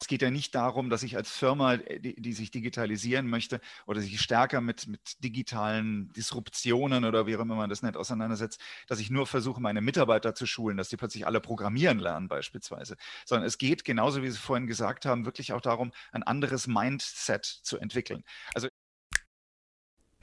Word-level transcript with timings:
Es 0.00 0.08
geht 0.08 0.22
ja 0.22 0.30
nicht 0.30 0.54
darum, 0.54 0.90
dass 0.90 1.02
ich 1.02 1.16
als 1.16 1.30
Firma, 1.30 1.74
äh, 1.74 2.00
die, 2.00 2.20
die, 2.20 2.32
sich 2.32 2.50
digitalisieren 2.50 3.28
möchte 3.28 3.60
oder 3.86 4.00
sich 4.00 4.20
stärker 4.20 4.60
mit, 4.60 4.86
mit 4.86 5.22
digitalen 5.24 6.12
Disruptionen 6.12 7.04
oder 7.04 7.26
wie 7.26 7.36
auch 7.36 7.40
immer 7.40 7.56
man 7.56 7.70
das 7.70 7.82
nennt, 7.82 7.96
auseinandersetzt, 7.96 8.60
dass 8.88 9.00
ich 9.00 9.10
nur 9.10 9.26
versuche, 9.26 9.60
meine 9.60 9.80
Mitarbeiter 9.80 10.34
zu 10.34 10.46
schulen, 10.46 10.76
dass 10.76 10.88
die 10.90 10.96
plötzlich 10.96 11.26
alle 11.26 11.40
programmieren 11.40 11.98
lernen 11.98 12.28
beispielsweise, 12.28 12.96
sondern 13.24 13.46
es 13.46 13.58
geht 13.58 13.84
genauso, 13.84 14.22
wie 14.22 14.30
Sie 14.30 14.38
vorhin 14.38 14.66
gesagt 14.66 15.06
haben, 15.06 15.24
wirklich 15.24 15.52
auch 15.52 15.60
darum, 15.62 15.92
ein 16.12 16.22
anderes 16.22 16.66
Mindset 16.66 17.44
zu 17.44 17.78
entwickeln. 17.78 18.22
Also 18.54 18.68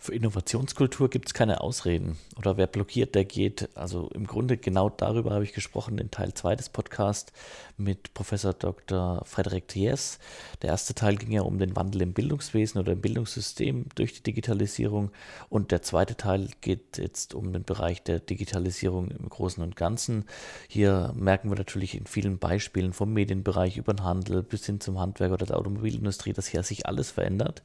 für 0.04 0.14
Innovationskultur 0.14 1.10
gibt 1.10 1.30
es 1.30 1.34
keine 1.34 1.62
Ausreden. 1.62 2.18
Oder 2.36 2.58
wer 2.58 2.68
blockiert, 2.68 3.16
der 3.16 3.24
geht. 3.24 3.70
Also 3.74 4.10
im 4.14 4.28
Grunde 4.28 4.58
genau 4.58 4.90
darüber 4.90 5.32
habe 5.32 5.46
ich 5.46 5.54
gesprochen 5.54 5.98
in 5.98 6.12
Teil 6.12 6.34
2 6.34 6.58
des 6.58 6.68
Podcasts 6.68 7.32
mit 7.78 8.14
Professor 8.14 8.54
Dr. 8.54 9.24
Frederik 9.26 9.70
Thies. 9.70 10.20
Der 10.62 10.72
erste 10.72 10.94
Teil 10.94 11.16
ging 11.16 11.32
ja 11.32 11.44
um 11.44 11.58
den 11.58 11.78
Wandel 11.78 12.02
im 12.02 12.12
Bildungswesen 12.12 12.82
oder 12.82 12.92
im 12.92 13.00
Bildungssystem 13.00 13.86
durch 13.96 14.12
die 14.14 14.24
Digitalisierung. 14.24 15.12
Und 15.48 15.72
der 15.72 15.82
zweite 15.84 16.18
Teil 16.18 16.50
geht 16.60 16.98
jetzt 16.98 17.34
um 17.34 17.54
den 17.54 17.64
Bereich 17.64 18.04
der 18.04 18.20
Digitalisierung 18.20 19.10
im 19.10 19.30
Großen 19.30 19.64
und 19.64 19.78
Ganzen. 19.78 20.26
Hier 20.68 21.14
merken 21.16 21.50
wir 21.50 21.58
natürlich 21.58 21.96
in 21.96 22.08
vielen 22.08 22.40
Beispielen 22.40 22.92
vom 22.92 23.14
Medienbereich 23.14 23.78
über 23.78 23.94
den 23.94 24.04
Handel 24.04 24.44
bis 24.44 24.66
hin 24.66 24.82
zum 24.82 25.00
Handwerk 25.00 25.32
oder 25.32 25.46
der 25.46 25.58
Automobilindustrie, 25.58 26.34
dass 26.34 26.48
hier 26.48 26.64
sich 26.64 26.88
alles 26.88 27.10
verändert. 27.12 27.64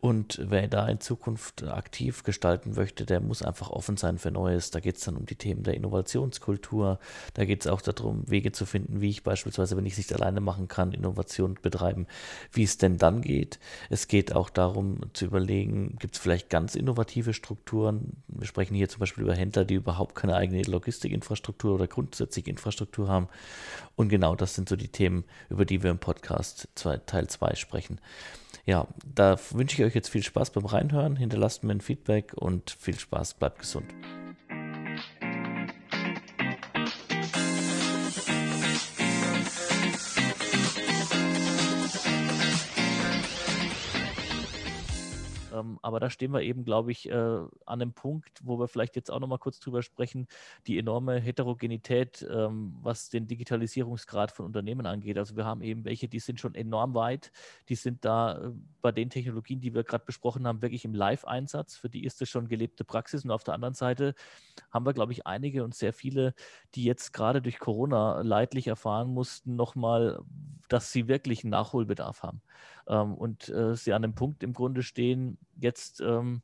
Und 0.00 0.40
wer 0.42 0.66
da 0.66 0.88
in 0.88 0.98
Zukunft 1.00 1.62
aktiv 1.76 2.22
gestalten 2.22 2.72
möchte, 2.74 3.06
der 3.06 3.20
muss 3.20 3.42
einfach 3.42 3.70
offen 3.70 3.96
sein 3.96 4.18
für 4.18 4.30
Neues. 4.30 4.70
Da 4.70 4.80
geht 4.80 4.96
es 4.96 5.04
dann 5.04 5.16
um 5.16 5.26
die 5.26 5.36
Themen 5.36 5.62
der 5.62 5.74
Innovationskultur. 5.74 6.98
Da 7.34 7.44
geht 7.44 7.60
es 7.60 7.66
auch 7.66 7.80
darum, 7.80 8.28
Wege 8.28 8.52
zu 8.52 8.66
finden, 8.66 9.00
wie 9.00 9.10
ich 9.10 9.22
beispielsweise, 9.22 9.76
wenn 9.76 9.86
ich 9.86 9.92
es 9.92 9.98
nicht 9.98 10.14
alleine 10.14 10.40
machen 10.40 10.68
kann, 10.68 10.92
Innovation 10.92 11.58
betreiben, 11.60 12.06
wie 12.52 12.64
es 12.64 12.78
denn 12.78 12.98
dann 12.98 13.22
geht. 13.22 13.58
Es 13.90 14.08
geht 14.08 14.34
auch 14.34 14.50
darum 14.50 15.00
zu 15.12 15.26
überlegen, 15.26 15.96
gibt 15.98 16.16
es 16.16 16.20
vielleicht 16.20 16.50
ganz 16.50 16.74
innovative 16.74 17.34
Strukturen. 17.34 18.22
Wir 18.28 18.46
sprechen 18.46 18.74
hier 18.74 18.88
zum 18.88 19.00
Beispiel 19.00 19.24
über 19.24 19.34
Händler, 19.34 19.64
die 19.64 19.74
überhaupt 19.74 20.14
keine 20.14 20.36
eigene 20.36 20.62
Logistikinfrastruktur 20.62 21.74
oder 21.74 21.86
grundsätzlich 21.86 22.46
Infrastruktur 22.48 23.08
haben. 23.08 23.28
Und 23.94 24.08
genau 24.08 24.34
das 24.34 24.54
sind 24.54 24.68
so 24.68 24.76
die 24.76 24.88
Themen, 24.88 25.24
über 25.48 25.64
die 25.64 25.82
wir 25.82 25.90
im 25.90 25.98
Podcast 25.98 26.68
Teil 26.74 27.26
2 27.28 27.54
sprechen. 27.54 28.00
Ja, 28.64 28.86
da 29.14 29.38
wünsche 29.50 29.76
ich 29.76 29.86
euch 29.86 29.94
jetzt 29.94 30.08
viel 30.08 30.22
Spaß 30.22 30.50
beim 30.50 30.66
Reinhören. 30.66 31.16
Hinterlasst 31.16 31.64
mir 31.64 31.72
ein 31.72 31.80
Feedback 31.80 32.32
und 32.34 32.70
viel 32.70 32.98
Spaß. 32.98 33.34
Bleibt 33.34 33.60
gesund. 33.60 33.86
Aber 45.86 46.00
da 46.00 46.10
stehen 46.10 46.32
wir 46.32 46.42
eben, 46.42 46.64
glaube 46.64 46.90
ich, 46.90 47.08
äh, 47.08 47.12
an 47.14 47.48
einem 47.64 47.92
Punkt, 47.92 48.40
wo 48.42 48.58
wir 48.58 48.66
vielleicht 48.66 48.96
jetzt 48.96 49.08
auch 49.08 49.20
noch 49.20 49.28
mal 49.28 49.38
kurz 49.38 49.60
drüber 49.60 49.82
sprechen, 49.84 50.26
die 50.66 50.80
enorme 50.80 51.20
Heterogenität, 51.20 52.26
ähm, 52.28 52.74
was 52.82 53.08
den 53.08 53.28
Digitalisierungsgrad 53.28 54.32
von 54.32 54.46
Unternehmen 54.46 54.84
angeht. 54.84 55.16
Also 55.16 55.36
wir 55.36 55.44
haben 55.44 55.62
eben 55.62 55.84
welche, 55.84 56.08
die 56.08 56.18
sind 56.18 56.40
schon 56.40 56.56
enorm 56.56 56.94
weit, 56.94 57.30
die 57.68 57.76
sind 57.76 58.04
da 58.04 58.36
äh, 58.36 58.50
bei 58.82 58.90
den 58.90 59.10
Technologien, 59.10 59.60
die 59.60 59.74
wir 59.74 59.84
gerade 59.84 60.04
besprochen 60.04 60.44
haben, 60.48 60.60
wirklich 60.60 60.84
im 60.84 60.92
Live-Einsatz. 60.92 61.76
Für 61.76 61.88
die 61.88 62.02
ist 62.04 62.20
das 62.20 62.28
schon 62.28 62.48
gelebte 62.48 62.82
Praxis. 62.82 63.24
Und 63.24 63.30
auf 63.30 63.44
der 63.44 63.54
anderen 63.54 63.74
Seite 63.74 64.16
haben 64.72 64.86
wir, 64.86 64.92
glaube 64.92 65.12
ich, 65.12 65.24
einige 65.24 65.62
und 65.62 65.72
sehr 65.72 65.92
viele, 65.92 66.34
die 66.74 66.82
jetzt 66.82 67.12
gerade 67.12 67.40
durch 67.40 67.60
Corona 67.60 68.22
leidlich 68.22 68.66
erfahren 68.66 69.14
mussten, 69.14 69.54
nochmal, 69.54 70.18
dass 70.68 70.90
sie 70.90 71.06
wirklich 71.06 71.44
einen 71.44 71.52
Nachholbedarf 71.52 72.24
haben 72.24 72.42
ähm, 72.88 73.14
und 73.14 73.48
äh, 73.48 73.74
sie 73.74 73.92
an 73.92 74.02
dem 74.02 74.14
Punkt 74.14 74.42
im 74.42 74.52
Grunde 74.52 74.82
stehen, 74.82 75.38
jetzt 75.60 75.75
ähm, 76.00 76.42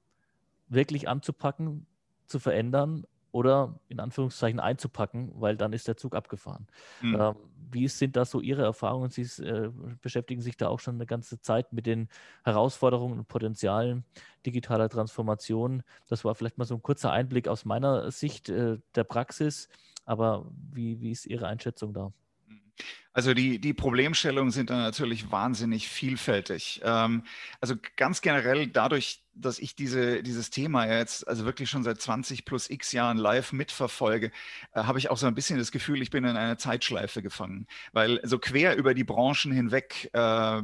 wirklich 0.69 1.09
anzupacken, 1.09 1.87
zu 2.27 2.39
verändern 2.39 3.05
oder 3.33 3.81
in 3.89 3.99
Anführungszeichen 3.99 4.61
einzupacken, 4.61 5.33
weil 5.35 5.57
dann 5.57 5.73
ist 5.73 5.89
der 5.89 5.97
Zug 5.97 6.15
abgefahren. 6.15 6.67
Mhm. 7.01 7.17
Ähm, 7.19 7.37
wie 7.71 7.89
sind 7.89 8.17
da 8.17 8.27
so 8.27 8.41
Ihre 8.41 8.63
Erfahrungen? 8.63 9.11
Sie 9.11 9.23
äh, 9.43 9.71
beschäftigen 10.03 10.43
sich 10.43 10.59
da 10.59 10.69
auch 10.69 10.81
schon 10.81 10.97
eine 10.97 11.07
ganze 11.07 11.41
Zeit 11.41 11.73
mit 11.73 11.87
den 11.87 12.09
Herausforderungen 12.45 13.19
und 13.19 13.29
Potenzialen 13.29 14.05
digitaler 14.45 14.91
Transformation. 14.91 15.83
Das 16.09 16.25
war 16.25 16.35
vielleicht 16.35 16.59
mal 16.59 16.67
so 16.67 16.75
ein 16.75 16.83
kurzer 16.83 17.11
Einblick 17.11 17.49
aus 17.49 17.65
meiner 17.65 18.11
Sicht 18.11 18.51
äh, 18.51 18.79
der 18.95 19.05
Praxis. 19.05 19.71
Aber 20.05 20.47
wie, 20.71 21.01
wie 21.01 21.11
ist 21.11 21.27
Ihre 21.27 21.47
Einschätzung 21.47 21.95
da? 21.95 22.13
Also 23.15 23.35
die, 23.35 23.59
die 23.59 23.75
Problemstellungen 23.75 24.51
sind 24.51 24.71
dann 24.71 24.79
natürlich 24.79 25.31
wahnsinnig 25.31 25.89
vielfältig. 25.89 26.81
Ähm, 26.83 27.25
also 27.61 27.75
ganz 27.97 28.23
generell 28.23 28.69
dadurch, 28.69 29.21
dass 29.35 29.59
ich 29.59 29.75
diese, 29.75 30.23
dieses 30.23 30.51
Thema 30.51 30.87
jetzt 30.87 31.27
also 31.27 31.45
wirklich 31.45 31.71
schon 31.71 31.85
seit 31.85 32.01
20 32.01 32.45
plus 32.45 32.69
x 32.69 32.93
Jahren 32.93 33.17
live 33.17 33.53
mitverfolge, 33.53 34.31
äh, 34.75 34.85
habe 34.85 34.99
ich 34.99 35.11
auch 35.11 35.17
so 35.17 35.27
ein 35.27 35.35
bisschen 35.35 35.59
das 35.59 35.73
Gefühl, 35.73 36.03
ich 36.03 36.11
bin 36.11 36.25
in 36.25 36.37
einer 36.37 36.59
Zeitschleife 36.59 37.23
gefangen. 37.23 37.67
Weil 37.93 38.21
so 38.25 38.39
quer 38.39 38.77
über 38.77 38.95
die 38.95 39.05
Branchen 39.05 39.53
hinweg 39.53 40.11
äh, 40.13 40.63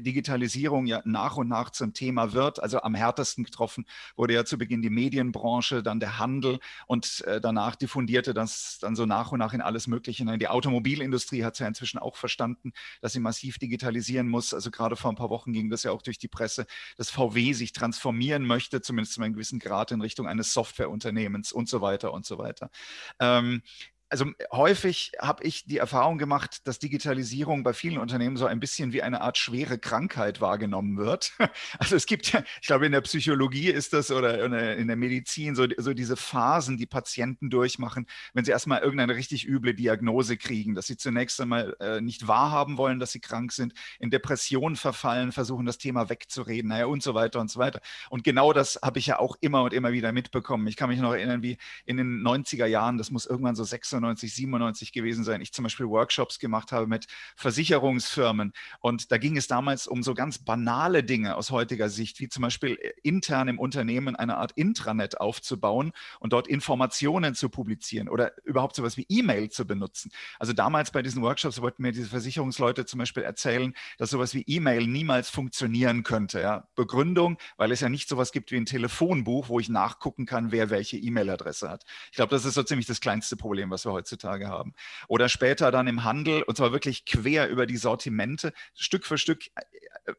Digitalisierung 0.00 0.86
ja 0.86 1.02
nach 1.04 1.36
und 1.36 1.48
nach 1.48 1.70
zum 1.70 1.92
Thema 1.92 2.32
wird. 2.32 2.62
Also 2.62 2.82
am 2.82 2.94
härtesten 2.94 3.44
getroffen 3.44 3.84
wurde 4.16 4.34
ja 4.34 4.44
zu 4.44 4.58
Beginn 4.58 4.82
die 4.82 4.90
Medienbranche, 4.90 5.82
dann 5.82 6.00
der 6.00 6.18
Handel 6.18 6.60
und 6.86 7.22
äh, 7.26 7.40
danach 7.40 7.74
diffundierte 7.76 8.34
das 8.34 8.78
dann 8.80 8.94
so 8.96 9.06
nach 9.06 9.32
und 9.32 9.38
nach 9.38 9.54
in 9.54 9.60
alles 9.60 9.86
Mögliche. 9.86 10.24
Die 10.38 10.48
Automobilindustrie 10.48 11.44
hat 11.44 11.54
es 11.54 11.60
ja 11.60 11.66
inzwischen 11.80 11.98
auch 11.98 12.16
verstanden, 12.16 12.72
dass 13.00 13.12
sie 13.12 13.20
massiv 13.20 13.58
digitalisieren 13.58 14.28
muss. 14.28 14.52
Also 14.52 14.70
gerade 14.70 14.96
vor 14.96 15.10
ein 15.10 15.16
paar 15.16 15.30
Wochen 15.30 15.52
ging 15.52 15.70
das 15.70 15.82
ja 15.82 15.92
auch 15.92 16.02
durch 16.02 16.18
die 16.18 16.28
Presse, 16.28 16.66
dass 16.96 17.10
VW 17.10 17.52
sich 17.54 17.72
transformieren 17.72 18.44
möchte, 18.44 18.82
zumindest 18.82 19.14
zu 19.14 19.22
einem 19.22 19.32
gewissen 19.32 19.58
Grad 19.58 19.90
in 19.92 20.00
Richtung 20.00 20.26
eines 20.28 20.52
Softwareunternehmens 20.52 21.52
und 21.52 21.68
so 21.68 21.80
weiter 21.80 22.12
und 22.12 22.26
so 22.26 22.38
weiter. 22.38 22.70
Ähm, 23.18 23.62
also 24.10 24.26
häufig 24.50 25.12
habe 25.20 25.44
ich 25.44 25.66
die 25.66 25.78
Erfahrung 25.78 26.18
gemacht, 26.18 26.66
dass 26.66 26.80
Digitalisierung 26.80 27.62
bei 27.62 27.72
vielen 27.72 27.98
Unternehmen 27.98 28.36
so 28.36 28.44
ein 28.44 28.58
bisschen 28.58 28.92
wie 28.92 29.02
eine 29.02 29.20
Art 29.20 29.38
schwere 29.38 29.78
Krankheit 29.78 30.40
wahrgenommen 30.40 30.98
wird. 30.98 31.32
Also 31.78 31.96
es 31.96 32.06
gibt 32.06 32.30
ja, 32.32 32.42
ich 32.60 32.66
glaube, 32.66 32.86
in 32.86 32.92
der 32.92 33.00
Psychologie 33.00 33.68
ist 33.70 33.92
das 33.92 34.10
oder 34.10 34.44
in 34.76 34.88
der 34.88 34.96
Medizin 34.96 35.54
so, 35.54 35.66
so 35.76 35.94
diese 35.94 36.16
Phasen, 36.16 36.76
die 36.76 36.86
Patienten 36.86 37.48
durchmachen, 37.48 38.06
wenn 38.34 38.44
sie 38.44 38.50
erstmal 38.50 38.80
irgendeine 38.80 39.14
richtig 39.14 39.46
üble 39.46 39.74
Diagnose 39.74 40.36
kriegen, 40.36 40.74
dass 40.74 40.86
sie 40.86 40.96
zunächst 40.96 41.40
einmal 41.40 41.76
äh, 41.80 42.00
nicht 42.00 42.26
wahrhaben 42.26 42.76
wollen, 42.76 42.98
dass 42.98 43.12
sie 43.12 43.20
krank 43.20 43.52
sind, 43.52 43.72
in 43.98 44.10
Depressionen 44.10 44.76
verfallen, 44.76 45.32
versuchen 45.32 45.64
das 45.64 45.78
Thema 45.78 46.10
wegzureden, 46.10 46.70
naja 46.70 46.86
und 46.86 47.02
so 47.02 47.14
weiter 47.14 47.40
und 47.40 47.50
so 47.50 47.60
weiter. 47.60 47.80
Und 48.10 48.24
genau 48.24 48.52
das 48.52 48.80
habe 48.82 48.98
ich 48.98 49.06
ja 49.06 49.18
auch 49.18 49.36
immer 49.40 49.62
und 49.62 49.72
immer 49.72 49.92
wieder 49.92 50.12
mitbekommen. 50.12 50.66
Ich 50.66 50.76
kann 50.76 50.90
mich 50.90 51.00
noch 51.00 51.12
erinnern, 51.12 51.42
wie 51.42 51.56
in 51.86 51.96
den 51.96 52.22
90er 52.22 52.66
Jahren, 52.66 52.98
das 52.98 53.10
muss 53.10 53.26
irgendwann 53.26 53.54
so 53.54 53.64
96 53.64 53.99
96, 54.00 54.34
97 54.34 54.92
gewesen 54.92 55.24
sein, 55.24 55.40
ich 55.40 55.52
zum 55.52 55.64
Beispiel 55.64 55.88
Workshops 55.88 56.38
gemacht 56.38 56.72
habe 56.72 56.86
mit 56.86 57.06
Versicherungsfirmen. 57.36 58.52
Und 58.80 59.12
da 59.12 59.18
ging 59.18 59.36
es 59.36 59.46
damals 59.46 59.86
um 59.86 60.02
so 60.02 60.14
ganz 60.14 60.38
banale 60.38 61.04
Dinge 61.04 61.36
aus 61.36 61.50
heutiger 61.50 61.88
Sicht, 61.88 62.20
wie 62.20 62.28
zum 62.28 62.42
Beispiel 62.42 62.78
äh, 62.80 62.92
intern 63.02 63.48
im 63.48 63.58
Unternehmen 63.58 64.16
eine 64.16 64.36
Art 64.36 64.52
Intranet 64.52 65.20
aufzubauen 65.20 65.92
und 66.18 66.32
dort 66.32 66.48
Informationen 66.48 67.34
zu 67.34 67.48
publizieren 67.48 68.08
oder 68.08 68.32
überhaupt 68.44 68.76
sowas 68.76 68.96
wie 68.96 69.06
E-Mail 69.08 69.50
zu 69.50 69.66
benutzen. 69.66 70.10
Also 70.38 70.52
damals 70.52 70.90
bei 70.90 71.02
diesen 71.02 71.22
Workshops 71.22 71.60
wollten 71.60 71.82
mir 71.82 71.92
diese 71.92 72.08
Versicherungsleute 72.08 72.86
zum 72.86 72.98
Beispiel 72.98 73.22
erzählen, 73.22 73.74
dass 73.98 74.10
sowas 74.10 74.34
wie 74.34 74.44
E-Mail 74.46 74.86
niemals 74.86 75.30
funktionieren 75.30 76.02
könnte. 76.02 76.40
Ja? 76.40 76.68
Begründung, 76.74 77.38
weil 77.56 77.72
es 77.72 77.80
ja 77.80 77.88
nicht 77.88 78.08
sowas 78.08 78.32
gibt 78.32 78.50
wie 78.52 78.56
ein 78.56 78.66
Telefonbuch, 78.66 79.48
wo 79.48 79.60
ich 79.60 79.68
nachgucken 79.68 80.26
kann, 80.26 80.52
wer 80.52 80.70
welche 80.70 80.96
E-Mail-Adresse 80.96 81.68
hat. 81.68 81.84
Ich 82.10 82.16
glaube, 82.16 82.30
das 82.30 82.44
ist 82.44 82.54
so 82.54 82.62
ziemlich 82.62 82.86
das 82.86 83.00
kleinste 83.00 83.36
Problem, 83.36 83.70
was 83.70 83.84
wir 83.84 83.89
heutzutage 83.92 84.48
haben. 84.48 84.74
Oder 85.08 85.28
später 85.28 85.70
dann 85.70 85.86
im 85.86 86.04
Handel, 86.04 86.42
und 86.42 86.56
zwar 86.56 86.72
wirklich 86.72 87.04
quer 87.04 87.48
über 87.48 87.66
die 87.66 87.76
Sortimente, 87.76 88.52
Stück 88.74 89.06
für 89.06 89.18
Stück 89.18 89.46
äh, 89.54 89.62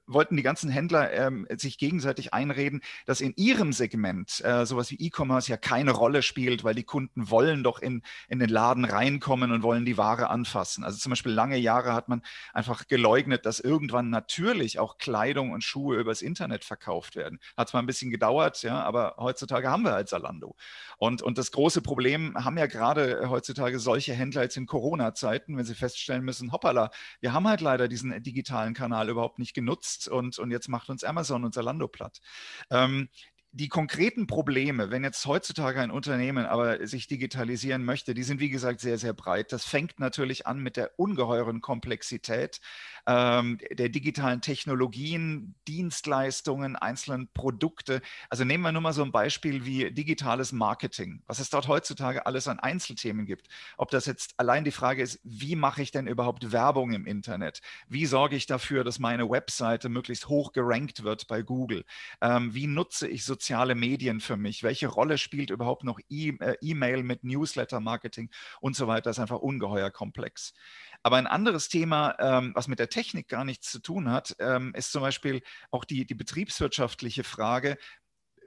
wollten 0.05 0.37
die 0.37 0.43
ganzen 0.43 0.69
Händler 0.69 1.11
ähm, 1.11 1.47
sich 1.57 1.77
gegenseitig 1.77 2.33
einreden, 2.33 2.81
dass 3.05 3.21
in 3.21 3.33
ihrem 3.35 3.73
Segment 3.73 4.41
äh, 4.43 4.65
sowas 4.65 4.91
wie 4.91 4.95
E-Commerce 4.99 5.49
ja 5.49 5.57
keine 5.57 5.91
Rolle 5.91 6.21
spielt, 6.21 6.63
weil 6.63 6.75
die 6.75 6.83
Kunden 6.83 7.29
wollen 7.29 7.63
doch 7.63 7.79
in, 7.79 8.01
in 8.27 8.39
den 8.39 8.49
Laden 8.49 8.85
reinkommen 8.85 9.51
und 9.51 9.63
wollen 9.63 9.85
die 9.85 9.97
Ware 9.97 10.29
anfassen. 10.29 10.83
Also 10.83 10.97
zum 10.97 11.11
Beispiel 11.11 11.31
lange 11.31 11.57
Jahre 11.57 11.93
hat 11.93 12.09
man 12.09 12.21
einfach 12.53 12.87
geleugnet, 12.87 13.45
dass 13.45 13.59
irgendwann 13.59 14.09
natürlich 14.09 14.79
auch 14.79 14.97
Kleidung 14.97 15.51
und 15.51 15.63
Schuhe 15.63 15.97
übers 15.97 16.21
Internet 16.21 16.63
verkauft 16.63 17.15
werden. 17.15 17.39
Hat 17.57 17.69
zwar 17.69 17.81
ein 17.81 17.87
bisschen 17.87 18.11
gedauert, 18.11 18.61
ja, 18.63 18.81
aber 18.81 19.15
heutzutage 19.17 19.69
haben 19.69 19.83
wir 19.83 19.93
halt 19.93 20.09
Zalando. 20.09 20.55
Und, 20.97 21.21
und 21.21 21.37
das 21.37 21.51
große 21.51 21.81
Problem 21.81 22.35
haben 22.35 22.57
ja 22.57 22.67
gerade 22.67 23.29
heutzutage 23.29 23.60
solche 23.75 24.13
Händler 24.13 24.43
jetzt 24.43 24.57
in 24.57 24.65
Corona-Zeiten, 24.65 25.57
wenn 25.57 25.65
sie 25.65 25.75
feststellen 25.75 26.23
müssen, 26.23 26.51
hoppala, 26.51 26.91
wir 27.19 27.33
haben 27.33 27.47
halt 27.47 27.61
leider 27.61 27.87
diesen 27.87 28.21
digitalen 28.23 28.73
Kanal 28.73 29.09
überhaupt 29.09 29.39
nicht 29.39 29.53
genutzt 29.53 30.07
und, 30.07 30.39
und 30.39 30.51
jetzt 30.51 30.67
macht 30.67 30.89
uns 30.89 31.03
Amazon 31.03 31.43
und 31.43 31.53
Zalando 31.53 31.87
platt. 31.87 32.21
Ähm, 32.69 33.09
die 33.53 33.67
konkreten 33.67 34.27
Probleme, 34.27 34.91
wenn 34.91 35.03
jetzt 35.03 35.25
heutzutage 35.25 35.81
ein 35.81 35.91
Unternehmen 35.91 36.45
aber 36.45 36.87
sich 36.87 37.07
digitalisieren 37.07 37.83
möchte, 37.83 38.13
die 38.13 38.23
sind 38.23 38.39
wie 38.39 38.49
gesagt 38.49 38.79
sehr, 38.79 38.97
sehr 38.97 39.11
breit. 39.11 39.51
Das 39.51 39.65
fängt 39.65 39.99
natürlich 39.99 40.47
an 40.47 40.59
mit 40.59 40.77
der 40.77 40.97
ungeheuren 40.97 41.59
Komplexität 41.59 42.61
ähm, 43.07 43.59
der 43.71 43.89
digitalen 43.89 44.41
Technologien, 44.41 45.55
Dienstleistungen, 45.67 46.75
einzelnen 46.75 47.27
Produkte. 47.33 48.01
Also 48.29 48.43
nehmen 48.43 48.63
wir 48.63 48.71
nur 48.71 48.81
mal 48.81 48.93
so 48.93 49.03
ein 49.03 49.11
Beispiel 49.11 49.65
wie 49.65 49.91
digitales 49.91 50.51
Marketing, 50.51 51.21
was 51.27 51.39
es 51.39 51.49
dort 51.49 51.67
heutzutage 51.67 52.25
alles 52.25 52.47
an 52.47 52.59
Einzelthemen 52.59 53.25
gibt. 53.25 53.47
Ob 53.77 53.91
das 53.91 54.05
jetzt 54.05 54.33
allein 54.37 54.63
die 54.63 54.71
Frage 54.71 55.01
ist, 55.01 55.19
wie 55.23 55.55
mache 55.55 55.81
ich 55.81 55.91
denn 55.91 56.07
überhaupt 56.07 56.51
Werbung 56.51 56.93
im 56.93 57.05
Internet? 57.05 57.61
Wie 57.87 58.05
sorge 58.05 58.35
ich 58.35 58.45
dafür, 58.45 58.83
dass 58.83 58.99
meine 58.99 59.29
Webseite 59.29 59.89
möglichst 59.89 60.27
hoch 60.27 60.51
gerankt 60.51 61.03
wird 61.03 61.27
bei 61.27 61.41
Google? 61.41 61.85
Ähm, 62.21 62.53
wie 62.53 62.67
nutze 62.67 63.07
ich 63.07 63.25
soziale 63.25 63.75
Medien 63.75 64.19
für 64.19 64.37
mich? 64.37 64.63
Welche 64.63 64.87
Rolle 64.87 65.17
spielt 65.17 65.49
überhaupt 65.49 65.83
noch 65.83 65.99
äh, 66.09 66.55
E-Mail 66.61 67.03
mit 67.03 67.23
Newsletter-Marketing 67.23 68.29
und 68.59 68.75
so 68.75 68.87
weiter? 68.87 69.09
Das 69.09 69.17
ist 69.17 69.21
einfach 69.21 69.39
ungeheuer 69.39 69.91
komplex. 69.91 70.53
Aber 71.03 71.17
ein 71.17 71.27
anderes 71.27 71.69
Thema, 71.69 72.15
ähm, 72.19 72.51
was 72.55 72.67
mit 72.67 72.79
der 72.79 72.89
Technik 72.89 73.27
gar 73.27 73.45
nichts 73.45 73.71
zu 73.71 73.79
tun 73.79 74.11
hat, 74.11 74.35
ähm, 74.39 74.73
ist 74.75 74.91
zum 74.91 75.01
Beispiel 75.01 75.41
auch 75.71 75.85
die, 75.85 76.05
die 76.05 76.15
betriebswirtschaftliche 76.15 77.23
Frage, 77.23 77.77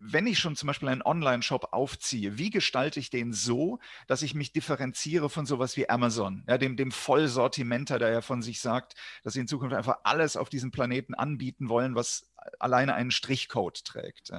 wenn 0.07 0.27
ich 0.27 0.39
schon 0.39 0.55
zum 0.55 0.67
Beispiel 0.67 0.89
einen 0.89 1.03
Online-Shop 1.03 1.69
aufziehe, 1.73 2.37
wie 2.37 2.51
gestalte 2.51 3.01
ich 3.01 3.11
den 3.11 3.33
so, 3.33 3.79
dass 4.07 4.23
ich 4.23 4.35
mich 4.35 4.53
differenziere 4.53 5.31
von 5.31 5.47
sowas 5.47 5.77
wie 5.77 5.89
Amazon, 5.89 6.45
ja, 6.47 6.59
dem, 6.59 6.77
dem 6.77 6.93
Vollsortimenter, 6.93 7.99
der 7.99 8.11
ja 8.11 8.21
von 8.21 8.43
sich 8.43 8.61
sagt, 8.61 8.95
dass 9.23 9.33
sie 9.33 9.41
in 9.41 9.49
Zukunft 9.49 9.75
einfach 9.75 9.99
alles 10.05 10.37
auf 10.37 10.49
diesem 10.49 10.71
Planeten 10.71 11.15
anbieten 11.15 11.69
wollen, 11.69 11.95
was 11.95 12.31
alleine 12.59 12.95
einen 12.95 13.11
Strichcode 13.11 13.85
trägt. 13.85 14.33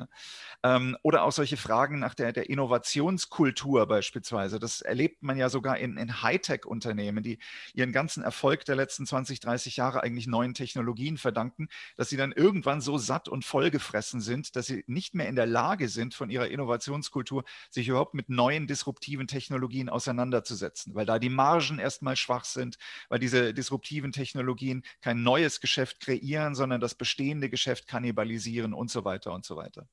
Ähm, 0.64 0.98
oder 1.04 1.24
auch 1.24 1.32
solche 1.32 1.58
Fragen 1.58 2.00
nach 2.00 2.16
der, 2.16 2.32
der, 2.32 2.50
Innovationskultur 2.50 3.88
beispielsweise. 3.88 4.60
Das 4.60 4.82
erlebt 4.82 5.24
man 5.24 5.38
ja 5.38 5.50
sogar 5.50 5.78
in, 5.78 5.98
in 5.98 6.22
Hightech-Unternehmen, 6.22 7.24
die 7.24 7.40
ihren 7.74 7.92
ganzen 7.92 8.24
Erfolg 8.24 8.66
der 8.66 8.76
letzten 8.76 9.06
20, 9.06 9.40
30 9.40 9.78
Jahre 9.78 10.04
eigentlich 10.04 10.28
neuen 10.28 10.54
Technologien 10.54 11.18
verdanken, 11.18 11.68
dass 11.98 12.10
sie 12.10 12.18
dann 12.18 12.32
irgendwann 12.32 12.82
so 12.82 12.98
satt 12.98 13.28
und 13.28 13.46
vollgefressen 13.46 14.22
sind, 14.22 14.56
dass 14.56 14.68
sie 14.68 14.84
nicht 14.88 15.16
mehr 15.16 15.28
in 15.28 15.36
der 15.36 15.46
Lage 15.46 15.90
sind, 15.90 16.14
von 16.14 16.30
ihrer 16.30 16.48
Innovationskultur 16.48 17.44
sich 17.70 17.88
überhaupt 17.88 18.14
mit 18.14 18.30
neuen 18.30 18.68
disruptiven 18.68 19.28
Technologien 19.28 19.90
auseinanderzusetzen, 19.90 20.96
weil 20.96 21.06
da 21.06 21.20
die 21.20 21.30
Margen 21.30 21.80
erstmal 21.80 22.16
schwach 22.16 22.46
sind, 22.46 22.78
weil 23.10 23.20
diese 23.20 23.54
disruptiven 23.54 24.12
Technologien 24.12 24.84
kein 25.02 25.24
neues 25.24 25.62
Geschäft 25.62 26.00
kreieren, 26.00 26.56
sondern 26.56 26.82
das 26.82 26.96
bestehende 26.96 27.50
Geschäft 27.50 27.88
kannibalisieren 27.96 28.74
und 28.74 28.92
so 28.92 29.06
weiter 29.06 29.32
und 29.34 29.46
so 29.46 29.56
weiter. 29.56 29.88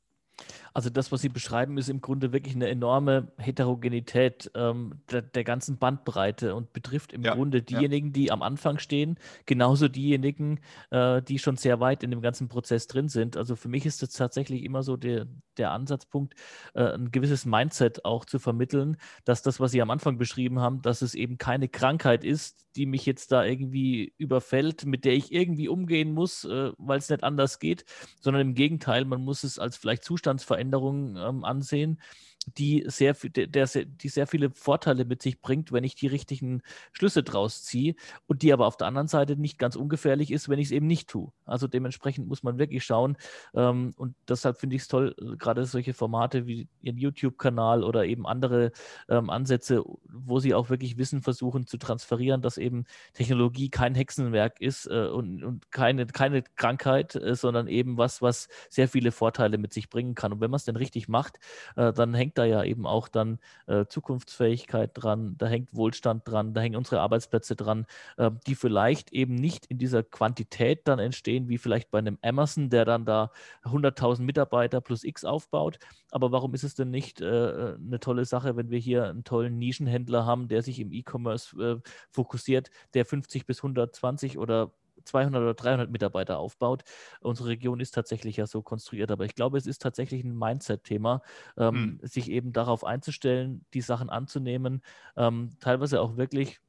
Also 0.74 0.90
das, 0.90 1.12
was 1.12 1.20
Sie 1.20 1.28
beschreiben, 1.28 1.76
ist 1.76 1.88
im 1.88 2.00
Grunde 2.00 2.32
wirklich 2.32 2.54
eine 2.54 2.68
enorme 2.68 3.28
Heterogenität 3.36 4.50
ähm, 4.54 5.00
der, 5.10 5.22
der, 5.22 5.44
ganzen 5.44 5.78
Bandbreite 5.78 6.54
und 6.54 6.72
betrifft 6.72 7.12
im 7.12 7.22
ja, 7.22 7.34
Grunde 7.34 7.62
diejenigen, 7.62 8.08
ja. 8.08 8.12
die 8.12 8.30
am 8.30 8.42
Anfang 8.42 8.78
stehen, 8.78 9.18
genauso 9.44 9.88
diejenigen, 9.88 10.60
äh, 10.90 11.20
die 11.22 11.38
schon 11.38 11.56
sehr 11.56 11.80
weit 11.80 12.02
in 12.02 12.10
dem 12.10 12.22
ganzen 12.22 12.48
Prozess 12.48 12.86
drin 12.86 13.08
sind. 13.08 13.36
Also 13.36 13.56
für 13.56 13.68
mich 13.68 13.84
ist 13.84 14.02
es 14.02 14.10
tatsächlich 14.10 14.64
immer 14.64 14.82
so 14.82 14.96
der, 14.96 15.26
der 15.58 15.72
Ansatzpunkt, 15.72 16.34
äh, 16.74 16.94
ein 16.94 17.10
gewisses 17.10 17.44
Mindset 17.44 18.04
auch 18.04 18.24
zu 18.24 18.38
vermitteln, 18.38 18.96
dass 19.24 19.42
das, 19.42 19.60
was 19.60 19.72
Sie 19.72 19.82
am 19.82 19.90
Anfang 19.90 20.16
beschrieben 20.16 20.60
haben, 20.60 20.80
dass 20.82 21.02
es 21.02 21.14
eben 21.14 21.38
keine 21.38 21.68
Krankheit 21.68 22.24
ist, 22.24 22.66
die 22.76 22.86
mich 22.86 23.04
jetzt 23.04 23.32
da 23.32 23.44
irgendwie 23.44 24.14
überfällt, 24.16 24.86
mit 24.86 25.04
der 25.04 25.12
ich 25.12 25.32
irgendwie 25.32 25.68
umgehen 25.68 26.12
muss, 26.12 26.44
äh, 26.44 26.72
weil 26.78 26.98
es 26.98 27.10
nicht 27.10 27.22
anders 27.22 27.58
geht, 27.58 27.84
sondern 28.20 28.40
im 28.42 28.54
Gegenteil, 28.54 29.04
man 29.04 29.22
muss 29.22 29.44
es 29.44 29.58
als 29.58 29.76
vielleicht 29.76 30.04
Zustandsveränderung 30.04 30.31
Veränderungen 30.40 31.16
ähm, 31.16 31.44
ansehen 31.44 32.00
die 32.46 32.84
sehr, 32.86 33.14
der, 33.14 33.66
die 33.66 34.08
sehr 34.08 34.26
viele 34.26 34.50
Vorteile 34.50 35.04
mit 35.04 35.22
sich 35.22 35.40
bringt, 35.40 35.72
wenn 35.72 35.84
ich 35.84 35.94
die 35.94 36.06
richtigen 36.06 36.62
Schlüsse 36.92 37.22
draus 37.22 37.62
ziehe 37.64 37.94
und 38.26 38.42
die 38.42 38.52
aber 38.52 38.66
auf 38.66 38.76
der 38.76 38.86
anderen 38.86 39.08
Seite 39.08 39.36
nicht 39.36 39.58
ganz 39.58 39.76
ungefährlich 39.76 40.30
ist, 40.30 40.48
wenn 40.48 40.58
ich 40.58 40.66
es 40.66 40.72
eben 40.72 40.86
nicht 40.86 41.08
tue. 41.08 41.32
Also 41.44 41.66
dementsprechend 41.66 42.28
muss 42.28 42.42
man 42.42 42.58
wirklich 42.58 42.84
schauen 42.84 43.16
ähm, 43.54 43.92
und 43.96 44.14
deshalb 44.28 44.58
finde 44.58 44.76
ich 44.76 44.82
es 44.82 44.88
toll, 44.88 45.14
gerade 45.38 45.64
solche 45.64 45.94
Formate 45.94 46.46
wie 46.46 46.68
Ihren 46.80 46.98
YouTube-Kanal 46.98 47.84
oder 47.84 48.04
eben 48.04 48.26
andere 48.26 48.72
ähm, 49.08 49.30
Ansätze, 49.30 49.82
wo 50.08 50.38
Sie 50.40 50.54
auch 50.54 50.70
wirklich 50.70 50.98
Wissen 50.98 51.22
versuchen 51.22 51.66
zu 51.66 51.76
transferieren, 51.76 52.42
dass 52.42 52.58
eben 52.58 52.84
Technologie 53.14 53.70
kein 53.70 53.94
Hexenwerk 53.94 54.60
ist 54.60 54.86
äh, 54.86 55.06
und, 55.06 55.42
und 55.42 55.70
keine, 55.70 56.06
keine 56.06 56.42
Krankheit, 56.56 57.14
äh, 57.14 57.34
sondern 57.34 57.68
eben 57.68 57.98
was, 57.98 58.22
was 58.22 58.48
sehr 58.68 58.88
viele 58.88 59.12
Vorteile 59.12 59.58
mit 59.58 59.72
sich 59.72 59.88
bringen 59.88 60.14
kann. 60.14 60.32
Und 60.32 60.40
wenn 60.40 60.50
man 60.50 60.58
es 60.58 60.64
denn 60.64 60.76
richtig 60.76 61.08
macht, 61.08 61.38
äh, 61.76 61.92
dann 61.92 62.14
hängt 62.14 62.31
hängt 62.32 62.38
da 62.38 62.44
ja 62.44 62.64
eben 62.64 62.86
auch 62.86 63.08
dann 63.08 63.38
äh, 63.66 63.84
Zukunftsfähigkeit 63.86 64.90
dran, 64.94 65.34
da 65.38 65.46
hängt 65.46 65.74
Wohlstand 65.74 66.26
dran, 66.26 66.54
da 66.54 66.60
hängen 66.62 66.76
unsere 66.76 67.00
Arbeitsplätze 67.00 67.56
dran, 67.56 67.86
äh, 68.16 68.30
die 68.46 68.54
vielleicht 68.54 69.12
eben 69.12 69.34
nicht 69.34 69.66
in 69.66 69.78
dieser 69.78 70.02
Quantität 70.02 70.88
dann 70.88 70.98
entstehen, 70.98 71.48
wie 71.48 71.58
vielleicht 71.58 71.90
bei 71.90 71.98
einem 71.98 72.18
Amazon, 72.22 72.70
der 72.70 72.84
dann 72.84 73.04
da 73.04 73.30
100.000 73.64 74.22
Mitarbeiter 74.22 74.80
plus 74.80 75.04
X 75.04 75.24
aufbaut. 75.24 75.78
Aber 76.10 76.32
warum 76.32 76.54
ist 76.54 76.64
es 76.64 76.74
denn 76.74 76.90
nicht 76.90 77.20
äh, 77.20 77.26
äh, 77.26 77.76
eine 77.76 78.00
tolle 78.00 78.24
Sache, 78.24 78.56
wenn 78.56 78.70
wir 78.70 78.78
hier 78.78 79.08
einen 79.08 79.24
tollen 79.24 79.58
Nischenhändler 79.58 80.24
haben, 80.24 80.48
der 80.48 80.62
sich 80.62 80.80
im 80.80 80.92
E-Commerce 80.92 81.56
äh, 81.60 81.80
fokussiert, 82.10 82.70
der 82.94 83.04
50 83.04 83.46
bis 83.46 83.58
120 83.58 84.38
oder 84.38 84.72
200 85.04 85.42
oder 85.42 85.54
300 85.54 85.90
Mitarbeiter 85.90 86.38
aufbaut. 86.38 86.84
Unsere 87.20 87.50
Region 87.50 87.80
ist 87.80 87.92
tatsächlich 87.92 88.36
ja 88.36 88.46
so 88.46 88.62
konstruiert, 88.62 89.10
aber 89.10 89.24
ich 89.24 89.34
glaube, 89.34 89.58
es 89.58 89.66
ist 89.66 89.82
tatsächlich 89.82 90.24
ein 90.24 90.36
Mindset-Thema, 90.36 91.22
ähm, 91.56 91.98
hm. 92.00 92.08
sich 92.08 92.30
eben 92.30 92.52
darauf 92.52 92.84
einzustellen, 92.84 93.64
die 93.74 93.80
Sachen 93.80 94.10
anzunehmen, 94.10 94.82
ähm, 95.16 95.50
teilweise 95.60 96.00
auch 96.00 96.16
wirklich 96.16 96.60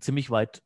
ziemlich 0.00 0.30
weit 0.30 0.62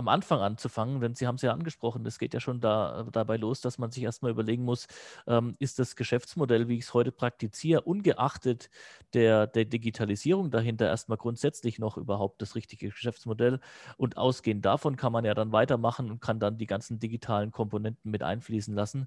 am 0.00 0.08
Anfang 0.08 0.40
anzufangen, 0.40 1.00
denn 1.00 1.14
Sie 1.14 1.26
haben 1.26 1.34
es 1.34 1.42
ja 1.42 1.52
angesprochen, 1.52 2.06
es 2.06 2.18
geht 2.18 2.32
ja 2.32 2.40
schon 2.40 2.60
da, 2.60 3.06
dabei 3.12 3.36
los, 3.36 3.60
dass 3.60 3.76
man 3.76 3.90
sich 3.90 4.02
erstmal 4.02 4.30
überlegen 4.30 4.64
muss, 4.64 4.86
ähm, 5.26 5.54
ist 5.58 5.78
das 5.78 5.94
Geschäftsmodell, 5.94 6.68
wie 6.68 6.78
ich 6.78 6.84
es 6.84 6.94
heute 6.94 7.12
praktiziere, 7.12 7.82
ungeachtet 7.82 8.70
der, 9.12 9.46
der 9.46 9.66
Digitalisierung 9.66 10.50
dahinter 10.50 10.86
erstmal 10.86 11.18
grundsätzlich 11.18 11.78
noch 11.78 11.98
überhaupt 11.98 12.40
das 12.40 12.54
richtige 12.54 12.88
Geschäftsmodell 12.88 13.60
und 13.98 14.16
ausgehend 14.16 14.64
davon 14.64 14.96
kann 14.96 15.12
man 15.12 15.26
ja 15.26 15.34
dann 15.34 15.52
weitermachen 15.52 16.10
und 16.10 16.20
kann 16.22 16.40
dann 16.40 16.56
die 16.56 16.66
ganzen 16.66 16.98
digitalen 16.98 17.50
Komponenten 17.50 18.10
mit 18.10 18.22
einfließen 18.22 18.74
lassen. 18.74 19.06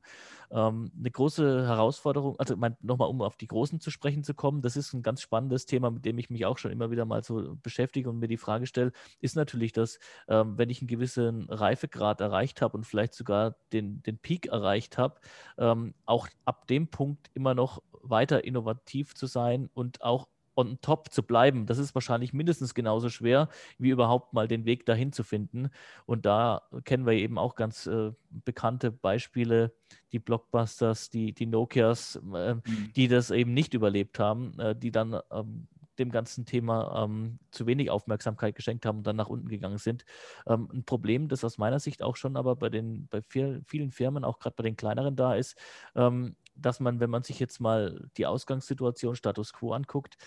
Ähm, 0.51 0.91
eine 0.97 1.09
große 1.09 1.67
Herausforderung, 1.67 2.37
also 2.37 2.55
nochmal 2.81 3.09
um 3.09 3.21
auf 3.23 3.35
die 3.35 3.47
Großen 3.47 3.79
zu 3.79 3.89
sprechen 3.89 4.23
zu 4.23 4.35
kommen, 4.35 4.61
das 4.61 4.75
ist 4.75 4.93
ein 4.93 5.01
ganz 5.01 5.21
spannendes 5.21 5.65
Thema, 5.65 5.89
mit 5.89 6.05
dem 6.05 6.19
ich 6.19 6.29
mich 6.29 6.45
auch 6.45 6.59
schon 6.59 6.71
immer 6.71 6.91
wieder 6.91 7.05
mal 7.05 7.23
so 7.23 7.57
beschäftige 7.63 8.09
und 8.11 8.19
mir 8.19 8.27
die 8.27 8.37
Frage 8.37 8.67
stelle, 8.67 8.91
ist 9.19 9.35
natürlich 9.35 9.71
das, 9.71 9.97
ähm, 10.27 10.57
wenn 10.57 10.69
ich 10.69 10.82
einen 10.83 10.87
gewissen 10.87 11.49
Reifegrad 11.49 12.21
erreicht 12.21 12.61
habe 12.61 12.77
und 12.77 12.85
vielleicht 12.85 13.13
sogar 13.13 13.55
den, 13.71 14.03
den 14.03 14.17
Peak 14.17 14.47
erreicht 14.47 14.97
habe, 14.97 15.19
ähm, 15.57 15.93
auch 16.05 16.27
ab 16.45 16.67
dem 16.67 16.87
Punkt 16.87 17.29
immer 17.33 17.55
noch 17.55 17.81
weiter 18.01 18.43
innovativ 18.43 19.15
zu 19.15 19.27
sein 19.27 19.69
und 19.73 20.01
auch 20.01 20.27
on 20.55 20.79
top 20.81 21.11
zu 21.11 21.23
bleiben, 21.23 21.65
das 21.65 21.79
ist 21.79 21.95
wahrscheinlich 21.95 22.31
mindestens 22.31 22.75
genauso 22.75 23.09
schwer, 23.09 23.49
wie 23.79 23.89
überhaupt 23.89 24.33
mal 24.33 24.47
den 24.47 24.65
Weg 24.65 24.85
dahin 24.85 25.11
zu 25.11 25.23
finden. 25.23 25.69
Und 26.05 26.27
da 26.27 26.61
kennen 26.83 27.07
wir 27.07 27.13
eben 27.13 27.39
auch 27.39 27.55
ganz 27.55 27.87
äh, 27.87 28.11
bekannte 28.29 28.91
Beispiele, 28.91 29.73
die 30.11 30.19
Blockbusters, 30.19 31.09
die, 31.09 31.33
die 31.33 31.47
Nokias, 31.47 32.21
äh, 32.35 32.55
die 32.95 33.07
das 33.07 33.31
eben 33.31 33.55
nicht 33.55 33.73
überlebt 33.73 34.19
haben, 34.19 34.59
äh, 34.59 34.75
die 34.75 34.91
dann 34.91 35.19
ähm, 35.31 35.67
dem 35.99 36.11
ganzen 36.11 36.45
Thema 36.45 37.03
ähm, 37.03 37.39
zu 37.51 37.67
wenig 37.67 37.89
Aufmerksamkeit 37.89 38.55
geschenkt 38.55 38.85
haben 38.85 38.99
und 38.99 39.07
dann 39.07 39.15
nach 39.15 39.29
unten 39.29 39.47
gegangen 39.47 39.77
sind. 39.77 40.05
Ähm, 40.47 40.69
ein 40.73 40.83
Problem, 40.83 41.27
das 41.27 41.43
aus 41.43 41.57
meiner 41.57 41.79
Sicht 41.79 42.01
auch 42.03 42.15
schon 42.15 42.37
aber 42.37 42.55
bei 42.55 42.69
den 42.69 43.07
bei 43.09 43.21
viel, 43.21 43.61
vielen 43.67 43.91
Firmen, 43.91 44.23
auch 44.23 44.39
gerade 44.39 44.55
bei 44.55 44.63
den 44.63 44.75
kleineren 44.75 45.15
da 45.15 45.35
ist, 45.35 45.57
ähm, 45.95 46.35
dass 46.55 46.79
man, 46.79 46.99
wenn 46.99 47.09
man 47.09 47.23
sich 47.23 47.39
jetzt 47.39 47.59
mal 47.59 48.07
die 48.17 48.25
Ausgangssituation 48.25 49.15
Status 49.15 49.53
quo 49.53 49.73
anguckt, 49.73 50.17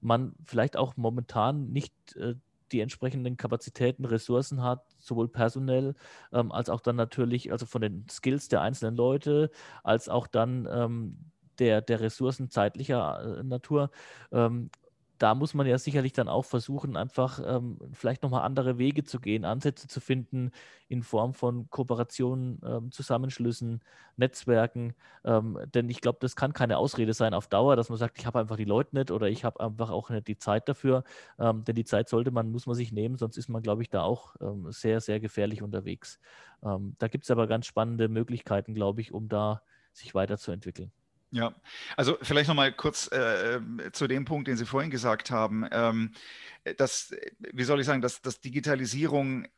man 0.00 0.34
vielleicht 0.44 0.76
auch 0.76 0.96
momentan 0.96 1.70
nicht 1.70 1.94
äh, 2.16 2.34
die 2.72 2.80
entsprechenden 2.80 3.36
Kapazitäten, 3.36 4.04
Ressourcen 4.04 4.62
hat, 4.62 4.84
sowohl 4.98 5.28
personell 5.28 5.94
ähm, 6.32 6.50
als 6.50 6.70
auch 6.70 6.80
dann 6.80 6.96
natürlich, 6.96 7.52
also 7.52 7.66
von 7.66 7.82
den 7.82 8.06
Skills 8.10 8.48
der 8.48 8.62
einzelnen 8.62 8.96
Leute, 8.96 9.50
als 9.82 10.08
auch 10.08 10.26
dann 10.26 10.68
ähm, 10.70 11.30
der, 11.58 11.82
der 11.82 12.00
Ressourcen 12.00 12.50
zeitlicher 12.50 13.38
äh, 13.38 13.42
Natur, 13.42 13.90
ähm, 14.32 14.70
da 15.24 15.34
muss 15.34 15.54
man 15.54 15.66
ja 15.66 15.78
sicherlich 15.78 16.12
dann 16.12 16.28
auch 16.28 16.44
versuchen, 16.44 16.98
einfach 16.98 17.40
ähm, 17.42 17.78
vielleicht 17.94 18.22
nochmal 18.22 18.42
andere 18.42 18.76
Wege 18.76 19.04
zu 19.04 19.20
gehen, 19.20 19.46
Ansätze 19.46 19.88
zu 19.88 19.98
finden 20.00 20.50
in 20.86 21.02
Form 21.02 21.32
von 21.32 21.70
Kooperationen, 21.70 22.60
ähm, 22.62 22.92
Zusammenschlüssen, 22.92 23.80
Netzwerken. 24.18 24.94
Ähm, 25.24 25.58
denn 25.72 25.88
ich 25.88 26.02
glaube, 26.02 26.18
das 26.20 26.36
kann 26.36 26.52
keine 26.52 26.76
Ausrede 26.76 27.14
sein 27.14 27.32
auf 27.32 27.48
Dauer, 27.48 27.74
dass 27.74 27.88
man 27.88 27.96
sagt, 27.96 28.18
ich 28.18 28.26
habe 28.26 28.38
einfach 28.38 28.56
die 28.56 28.66
Leute 28.66 28.94
nicht 28.96 29.10
oder 29.10 29.28
ich 29.30 29.46
habe 29.46 29.60
einfach 29.60 29.88
auch 29.90 30.10
nicht 30.10 30.28
die 30.28 30.36
Zeit 30.36 30.68
dafür. 30.68 31.04
Ähm, 31.38 31.64
denn 31.64 31.74
die 31.74 31.86
Zeit 31.86 32.10
sollte 32.10 32.30
man, 32.30 32.50
muss 32.50 32.66
man 32.66 32.76
sich 32.76 32.92
nehmen, 32.92 33.16
sonst 33.16 33.38
ist 33.38 33.48
man, 33.48 33.62
glaube 33.62 33.80
ich, 33.80 33.88
da 33.88 34.02
auch 34.02 34.36
ähm, 34.42 34.70
sehr, 34.72 35.00
sehr 35.00 35.20
gefährlich 35.20 35.62
unterwegs. 35.62 36.20
Ähm, 36.62 36.96
da 36.98 37.08
gibt 37.08 37.24
es 37.24 37.30
aber 37.30 37.46
ganz 37.46 37.64
spannende 37.64 38.08
Möglichkeiten, 38.10 38.74
glaube 38.74 39.00
ich, 39.00 39.14
um 39.14 39.30
da 39.30 39.62
sich 39.94 40.14
weiterzuentwickeln. 40.14 40.92
Ja, 41.34 41.52
also 41.96 42.16
vielleicht 42.22 42.46
nochmal 42.46 42.70
kurz 42.72 43.10
äh, 43.10 43.60
zu 43.90 44.06
dem 44.06 44.24
Punkt, 44.24 44.46
den 44.46 44.56
Sie 44.56 44.66
vorhin 44.66 44.92
gesagt 44.92 45.32
haben, 45.32 45.66
ähm, 45.72 46.12
dass, 46.76 47.12
wie 47.40 47.64
soll 47.64 47.80
ich 47.80 47.86
sagen, 47.86 48.02
dass, 48.02 48.22
dass 48.22 48.40
Digitalisierung 48.40 49.48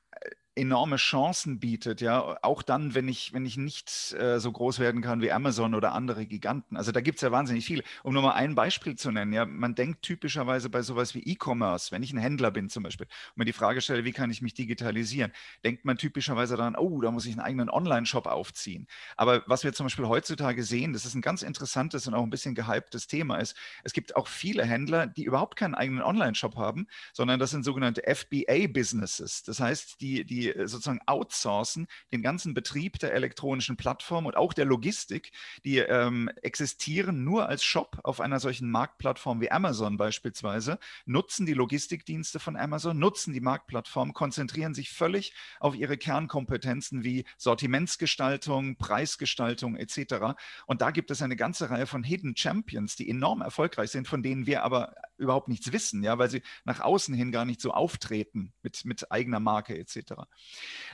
enorme 0.57 0.97
Chancen 0.97 1.61
bietet, 1.61 2.01
ja, 2.01 2.39
auch 2.43 2.63
dann, 2.63 2.95
wenn 2.95 3.09
ich, 3.09 3.35
wenn 3.35 3.45
ich 3.45 3.59
nicht 3.59 4.15
äh, 4.19 4.41
so 4.41 4.51
groß 4.51 4.79
werden 4.79 5.03
kann 5.03 5.21
wie 5.21 5.31
Amazon 5.31 5.75
oder 5.75 5.93
andere 5.93 6.27
Giganten. 6.27 6.79
Also 6.79 6.93
da 6.93 7.03
gibt 7.03 7.19
es 7.19 7.23
ja 7.23 7.31
wahnsinnig 7.31 7.67
viel. 7.67 7.85
Um 8.03 8.15
nur 8.15 8.23
mal 8.23 8.33
ein 8.33 8.55
Beispiel 8.55 8.97
zu 8.97 9.11
nennen, 9.11 9.35
ja, 9.35 9.45
man 9.45 9.75
denkt 9.75 10.03
typischerweise 10.03 10.71
bei 10.71 10.81
sowas 10.81 11.15
wie 11.15 11.21
E-Commerce, 11.21 11.93
wenn 11.93 12.03
ich 12.03 12.13
ein 12.13 12.19
Händler 12.19 12.51
bin 12.51 12.71
zum 12.71 12.83
Beispiel, 12.83 13.07
und 13.07 13.37
mir 13.37 13.45
die 13.45 13.53
Frage 13.53 13.83
stelle, 13.83 14.05
wie 14.05 14.13
kann 14.13 14.31
ich 14.31 14.41
mich 14.41 14.55
digitalisieren, 14.55 15.31
denkt 15.63 15.85
man 15.85 15.99
typischerweise 15.99 16.57
daran, 16.57 16.75
oh, 16.75 17.03
da 17.03 17.11
muss 17.11 17.27
ich 17.27 17.33
einen 17.33 17.43
eigenen 17.43 17.69
Online-Shop 17.69 18.27
aufziehen. 18.27 18.87
Aber 19.17 19.43
was 19.47 19.63
wir 19.63 19.75
zum 19.75 19.87
Beispiel 19.87 20.07
heutzutage 20.07 20.63
sehen, 20.63 20.95
das 20.95 21.05
ist 21.05 21.15
ein 21.15 21.23
ganz 21.23 21.43
interessantes 21.43 22.07
und 22.07 22.15
auch 22.15 22.23
ein 22.23 22.31
bisschen 22.31 22.55
gehyptes 22.55 23.09
Thema 23.09 23.37
ist, 23.37 23.55
es 23.85 23.93
gibt 23.93 24.17
auch 24.17 24.27
viele 24.27 24.65
Händler, 24.65 25.07
die 25.07 25.25
überhaupt 25.25 25.57
keinen 25.57 25.75
eigenen 25.75 26.03
Online-Shop 26.03 26.57
haben, 26.57 26.87
sondern 27.13 27.39
das 27.39 27.51
sind 27.51 27.63
sogenannte 27.63 28.03
FBA-Businesses. 28.07 29.43
Das 29.43 29.61
heißt, 29.61 30.01
die, 30.01 30.25
die 30.25 30.46
äh, 30.51 30.69
sozusagen 30.69 31.01
outsourcen 31.07 31.87
den 32.13 32.23
ganzen 32.23 32.55
Betrieb 32.55 32.99
der 32.99 33.13
elektronischen 33.15 33.77
Plattform 33.77 34.27
und 34.27 34.37
auch 34.37 34.53
der 34.53 34.65
Logistik. 34.65 35.33
Die 35.65 35.79
ähm, 35.79 36.31
existieren 36.43 37.25
nur 37.25 37.49
als 37.49 37.65
Shop 37.65 37.99
auf 38.05 38.21
einer 38.21 38.41
solchen 38.41 38.71
Marktplattform 38.71 39.41
wie 39.41 39.51
Amazon 39.51 39.97
beispielsweise, 39.97 40.79
nutzen 41.05 41.47
die 41.47 41.55
Logistikdienste 41.55 42.39
von 42.39 42.57
Amazon, 42.57 42.99
nutzen 42.99 43.33
die 43.33 43.41
Marktplattform, 43.41 44.13
konzentrieren 44.13 44.75
sich 44.75 44.91
völlig 44.91 45.35
auf 45.61 45.75
ihre 45.75 45.97
Kernkompetenzen 45.97 47.05
wie 47.05 47.25
Sortimentsgestaltung, 47.37 48.77
Preisgestaltung 48.77 49.77
etc. 49.77 50.37
Und 50.67 50.81
da 50.83 50.91
gibt 50.91 51.11
es 51.11 51.23
eine 51.23 51.37
ganze 51.37 51.71
Reihe 51.71 51.87
von 51.87 52.03
Hidden 52.03 52.37
Champions, 52.37 52.97
die 52.97 53.09
enorm 53.09 53.41
erfolgreich 53.41 53.91
sind, 53.91 54.09
von 54.09 54.23
denen 54.23 54.47
wir 54.47 54.63
aber 54.63 54.95
überhaupt 55.19 55.49
nichts 55.49 55.73
wissen, 55.73 56.03
ja, 56.03 56.19
weil 56.19 56.31
sie 56.31 56.43
nach 56.65 56.81
außen 56.81 57.15
hin 57.15 57.33
gar 57.33 57.45
nicht 57.45 57.61
so 57.61 57.73
auftreten 57.73 58.53
mit, 58.63 58.85
mit 58.85 59.11
eigener 59.11 59.41
Marke 59.41 59.79
etc. 59.79 60.13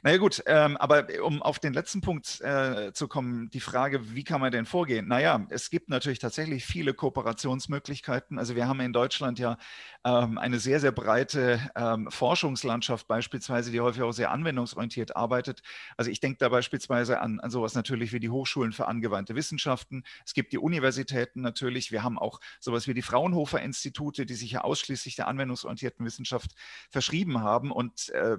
Naja 0.02 0.16
gut, 0.18 0.42
ähm, 0.46 0.76
aber 0.76 1.06
um 1.24 1.42
auf 1.42 1.58
den 1.58 1.72
letzten 1.72 2.00
Punkt 2.00 2.40
äh, 2.40 2.92
zu 2.92 3.08
kommen, 3.08 3.50
die 3.50 3.60
Frage, 3.60 4.14
wie 4.14 4.24
kann 4.24 4.40
man 4.40 4.52
denn 4.52 4.66
vorgehen? 4.66 5.08
Naja, 5.08 5.46
es 5.50 5.70
gibt 5.70 5.88
natürlich 5.88 6.18
tatsächlich 6.18 6.64
viele 6.64 6.94
Kooperationsmöglichkeiten. 6.94 8.38
Also 8.38 8.56
wir 8.56 8.68
haben 8.68 8.80
in 8.80 8.92
Deutschland 8.92 9.38
ja 9.38 9.58
ähm, 10.04 10.38
eine 10.38 10.58
sehr, 10.58 10.80
sehr 10.80 10.92
breite 10.92 11.60
ähm, 11.76 12.10
Forschungslandschaft 12.10 13.06
beispielsweise, 13.08 13.70
die 13.70 13.80
häufig 13.80 14.02
auch 14.02 14.12
sehr 14.12 14.30
anwendungsorientiert 14.30 15.16
arbeitet. 15.16 15.62
Also 15.96 16.10
ich 16.10 16.20
denke 16.20 16.38
da 16.38 16.48
beispielsweise 16.48 17.20
an, 17.20 17.40
an 17.40 17.50
sowas 17.50 17.74
natürlich 17.74 18.12
wie 18.12 18.20
die 18.20 18.30
Hochschulen 18.30 18.72
für 18.72 18.88
angewandte 18.88 19.34
Wissenschaften. 19.34 20.04
Es 20.24 20.34
gibt 20.34 20.52
die 20.52 20.58
Universitäten 20.58 21.40
natürlich. 21.40 21.92
Wir 21.92 22.02
haben 22.02 22.18
auch 22.18 22.40
sowas 22.60 22.86
wie 22.88 22.94
die 22.94 23.02
Fraunhofer-Institute, 23.02 24.11
die 24.12 24.34
sich 24.34 24.52
ja 24.52 24.62
ausschließlich 24.62 25.16
der 25.16 25.28
anwendungsorientierten 25.28 26.04
Wissenschaft 26.04 26.52
verschrieben 26.90 27.40
haben. 27.40 27.70
Und 27.72 28.10
äh, 28.10 28.38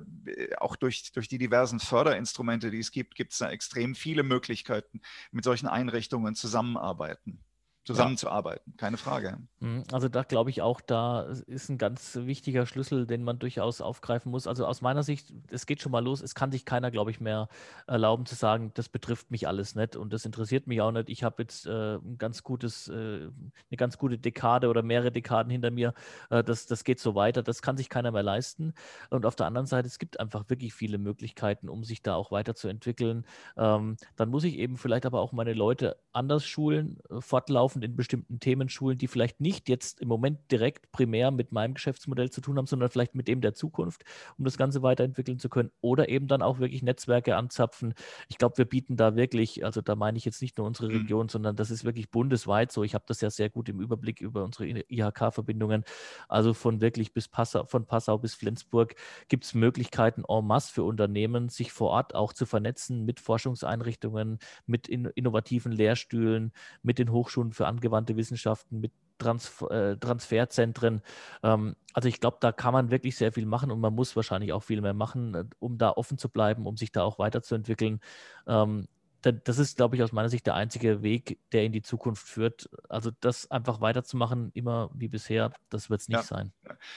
auch 0.58 0.76
durch, 0.76 1.12
durch 1.12 1.28
die 1.28 1.38
diversen 1.38 1.80
Förderinstrumente, 1.80 2.72
die 2.72 2.80
es 2.80 2.92
gibt, 2.92 3.16
gibt 3.16 3.34
es 3.34 3.40
da 3.40 3.50
extrem 3.50 3.96
viele 3.96 4.24
Möglichkeiten, 4.24 5.02
mit 5.32 5.44
solchen 5.44 5.68
Einrichtungen 5.68 6.36
zusammenarbeiten 6.36 7.44
zusammenzuarbeiten, 7.86 8.72
ja. 8.72 8.78
keine 8.78 8.98
Frage. 8.98 9.40
Mhm, 9.60 9.84
also 9.92 10.08
da 10.08 10.24
glaube 10.24 10.50
ich 10.50 10.62
auch, 10.62 10.82
da 10.82 11.24
ist 11.48 11.70
ein 11.70 11.78
ganz 11.78 12.16
wichtiger 12.16 12.66
Schlüssel, 12.66 13.06
den 13.06 13.24
man 13.24 13.40
durchaus 13.40 13.82
aufgreifen 13.82 14.32
muss. 14.32 14.48
Also 14.48 14.66
aus 14.66 14.82
meiner 14.82 15.04
Sicht, 15.04 15.34
es 15.50 15.66
geht 15.66 15.82
schon 15.82 15.92
mal 15.92 16.04
los, 16.04 16.22
es 16.22 16.36
kann 16.36 16.52
sich 16.52 16.66
keiner, 16.66 16.92
glaube 16.92 17.12
ich, 17.12 17.20
mehr 17.20 17.50
erlauben 17.88 18.26
zu 18.26 18.36
sagen, 18.36 18.72
das 18.74 18.90
betrifft 18.90 19.32
mich 19.32 19.48
alles 19.48 19.76
nicht 19.76 19.96
und 19.96 20.14
das 20.14 20.26
interessiert 20.26 20.68
mich 20.68 20.82
auch 20.82 20.92
nicht. 20.92 21.10
Ich 21.10 21.24
habe 21.24 21.44
jetzt 21.44 21.66
äh, 21.66 21.96
ein 21.96 22.18
ganz 22.18 22.44
gutes, 22.44 22.88
äh, 22.88 22.94
eine 22.94 23.32
ganz 23.78 23.98
gute 23.98 24.18
Dekade 24.18 24.70
oder 24.70 24.82
mehrere 24.82 25.12
Dekaden 25.12 25.52
hinter 25.52 25.72
mir. 25.72 25.94
Äh, 26.30 26.44
das, 26.44 26.66
das 26.66 26.84
geht 26.84 27.00
so 27.00 27.16
weiter, 27.16 27.44
das 27.44 27.62
kann 27.62 27.76
sich 27.76 27.90
keiner 27.90 28.12
mehr 28.12 28.24
leisten. 28.24 28.74
Und 29.10 29.26
auf 29.26 29.36
der 29.36 29.48
anderen 29.48 29.68
Seite, 29.68 29.88
es 29.88 30.00
gibt 30.00 30.20
einfach 30.20 30.50
wirklich 30.50 30.74
viele 30.74 30.98
Möglichkeiten, 30.98 31.70
um 31.70 31.84
sich 31.84 32.02
da 32.02 32.16
auch 32.16 32.32
weiterzuentwickeln. 32.32 33.26
Ähm, 33.58 33.98
dann 34.16 34.30
muss 34.30 34.44
ich 34.46 34.58
eben 34.58 34.78
vielleicht 34.78 35.06
aber 35.06 35.20
auch 35.20 35.34
meine 35.34 35.54
Leute 35.54 35.98
anders 36.14 36.46
schulen, 36.46 37.00
äh, 37.10 37.20
fortlaufen 37.20 37.73
laufend 37.74 37.84
in 37.84 37.96
bestimmten 37.96 38.40
Themen 38.40 38.70
schulen, 38.70 38.98
die 38.98 39.08
vielleicht 39.08 39.42
nicht 39.42 39.70
jetzt 39.70 40.02
im 40.02 40.08
Moment 40.08 40.40
direkt 40.52 40.92
primär 40.92 41.32
mit 41.32 41.52
meinem 41.52 41.74
Geschäftsmodell 41.74 42.30
zu 42.30 42.42
tun 42.42 42.58
haben, 42.58 42.68
sondern 42.68 42.90
vielleicht 42.90 43.16
mit 43.16 43.28
dem 43.28 43.42
der 43.42 43.54
Zukunft, 43.54 44.04
um 44.38 44.46
das 44.46 44.58
Ganze 44.58 44.82
weiterentwickeln 44.84 45.40
zu 45.40 45.50
können. 45.50 45.72
Oder 45.82 46.10
eben 46.10 46.28
dann 46.28 46.42
auch 46.42 46.60
wirklich 46.60 46.84
Netzwerke 46.84 47.36
anzapfen. 47.36 47.94
Ich 48.30 48.38
glaube, 48.38 48.58
wir 48.58 48.66
bieten 48.66 48.96
da 48.96 49.16
wirklich, 49.16 49.66
also 49.66 49.82
da 49.82 49.96
meine 49.96 50.18
ich 50.18 50.26
jetzt 50.26 50.42
nicht 50.42 50.58
nur 50.58 50.68
unsere 50.68 50.90
mhm. 50.90 50.98
Region, 50.98 51.26
mhm. 51.26 51.30
sondern 51.30 51.56
das 51.56 51.72
ist 51.72 51.84
wirklich 51.84 52.10
bundesweit 52.12 52.72
so. 52.72 52.84
Ich 52.84 52.94
habe 52.94 53.06
das 53.08 53.22
ja 53.22 53.30
sehr 53.30 53.50
gut 53.50 53.70
im 53.70 53.80
Überblick 53.80 54.22
über 54.22 54.44
unsere 54.44 54.68
IHK-Verbindungen. 54.68 55.84
Also 56.28 56.54
von 56.54 56.82
wirklich 56.82 57.14
bis 57.14 57.28
Passau, 57.28 57.66
von 57.66 57.86
Passau 57.86 58.18
bis 58.18 58.36
Flensburg 58.36 58.96
gibt 59.28 59.46
es 59.46 59.54
Möglichkeiten 59.54 60.24
en 60.28 60.46
masse 60.46 60.72
für 60.72 60.84
Unternehmen, 60.84 61.50
sich 61.50 61.72
vor 61.72 61.90
Ort 61.90 62.16
auch 62.16 62.34
zu 62.34 62.46
vernetzen 62.46 63.06
mit 63.06 63.20
Forschungseinrichtungen, 63.20 64.40
mit 64.66 64.88
in, 64.88 65.06
innovativen 65.06 65.72
Lehrstühlen, 65.72 66.52
mit 66.82 67.00
den 67.00 67.12
Hochschulen 67.12 67.54
für 67.54 67.63
für 67.64 67.68
angewandte 67.68 68.18
Wissenschaften, 68.18 68.82
mit 68.82 68.92
Trans 69.18 69.62
äh, 69.70 69.96
Transferzentren. 69.98 71.02
Ähm, 71.44 71.76
also 71.94 72.10
ich 72.10 72.20
glaube, 72.20 72.38
da 72.42 72.52
kann 72.52 72.74
man 72.74 72.92
wirklich 72.92 73.16
sehr 73.16 73.32
viel 73.32 73.46
machen 73.46 73.72
und 73.72 73.80
man 73.80 73.94
muss 73.96 74.16
wahrscheinlich 74.16 74.52
auch 74.52 74.64
viel 74.64 74.82
mehr 74.82 74.94
machen, 74.94 75.34
äh, 75.34 75.46
um 75.60 75.78
da 75.78 75.92
offen 75.92 76.18
zu 76.18 76.30
bleiben, 76.30 76.66
um 76.66 76.76
sich 76.76 76.92
da 76.92 77.04
auch 77.04 77.20
weiterzuentwickeln. 77.20 78.02
Ähm, 78.48 78.88
das 79.22 79.58
ist, 79.58 79.78
glaube 79.78 79.96
ich, 79.96 80.04
aus 80.04 80.12
meiner 80.12 80.28
Sicht 80.28 80.46
der 80.48 80.56
einzige 80.56 81.02
Weg, 81.02 81.40
der 81.54 81.64
in 81.64 81.72
die 81.72 81.82
Zukunft 81.82 82.28
führt. 82.28 82.70
Also 82.90 83.10
das 83.22 83.50
einfach 83.50 83.80
weiterzumachen, 83.80 84.52
immer 84.54 84.90
wie 84.94 85.08
bisher, 85.08 85.54
das 85.70 85.90
wird 85.90 86.02
es 86.02 86.10
nicht 86.10 86.18
ja. 86.18 86.24
sein. 86.24 86.52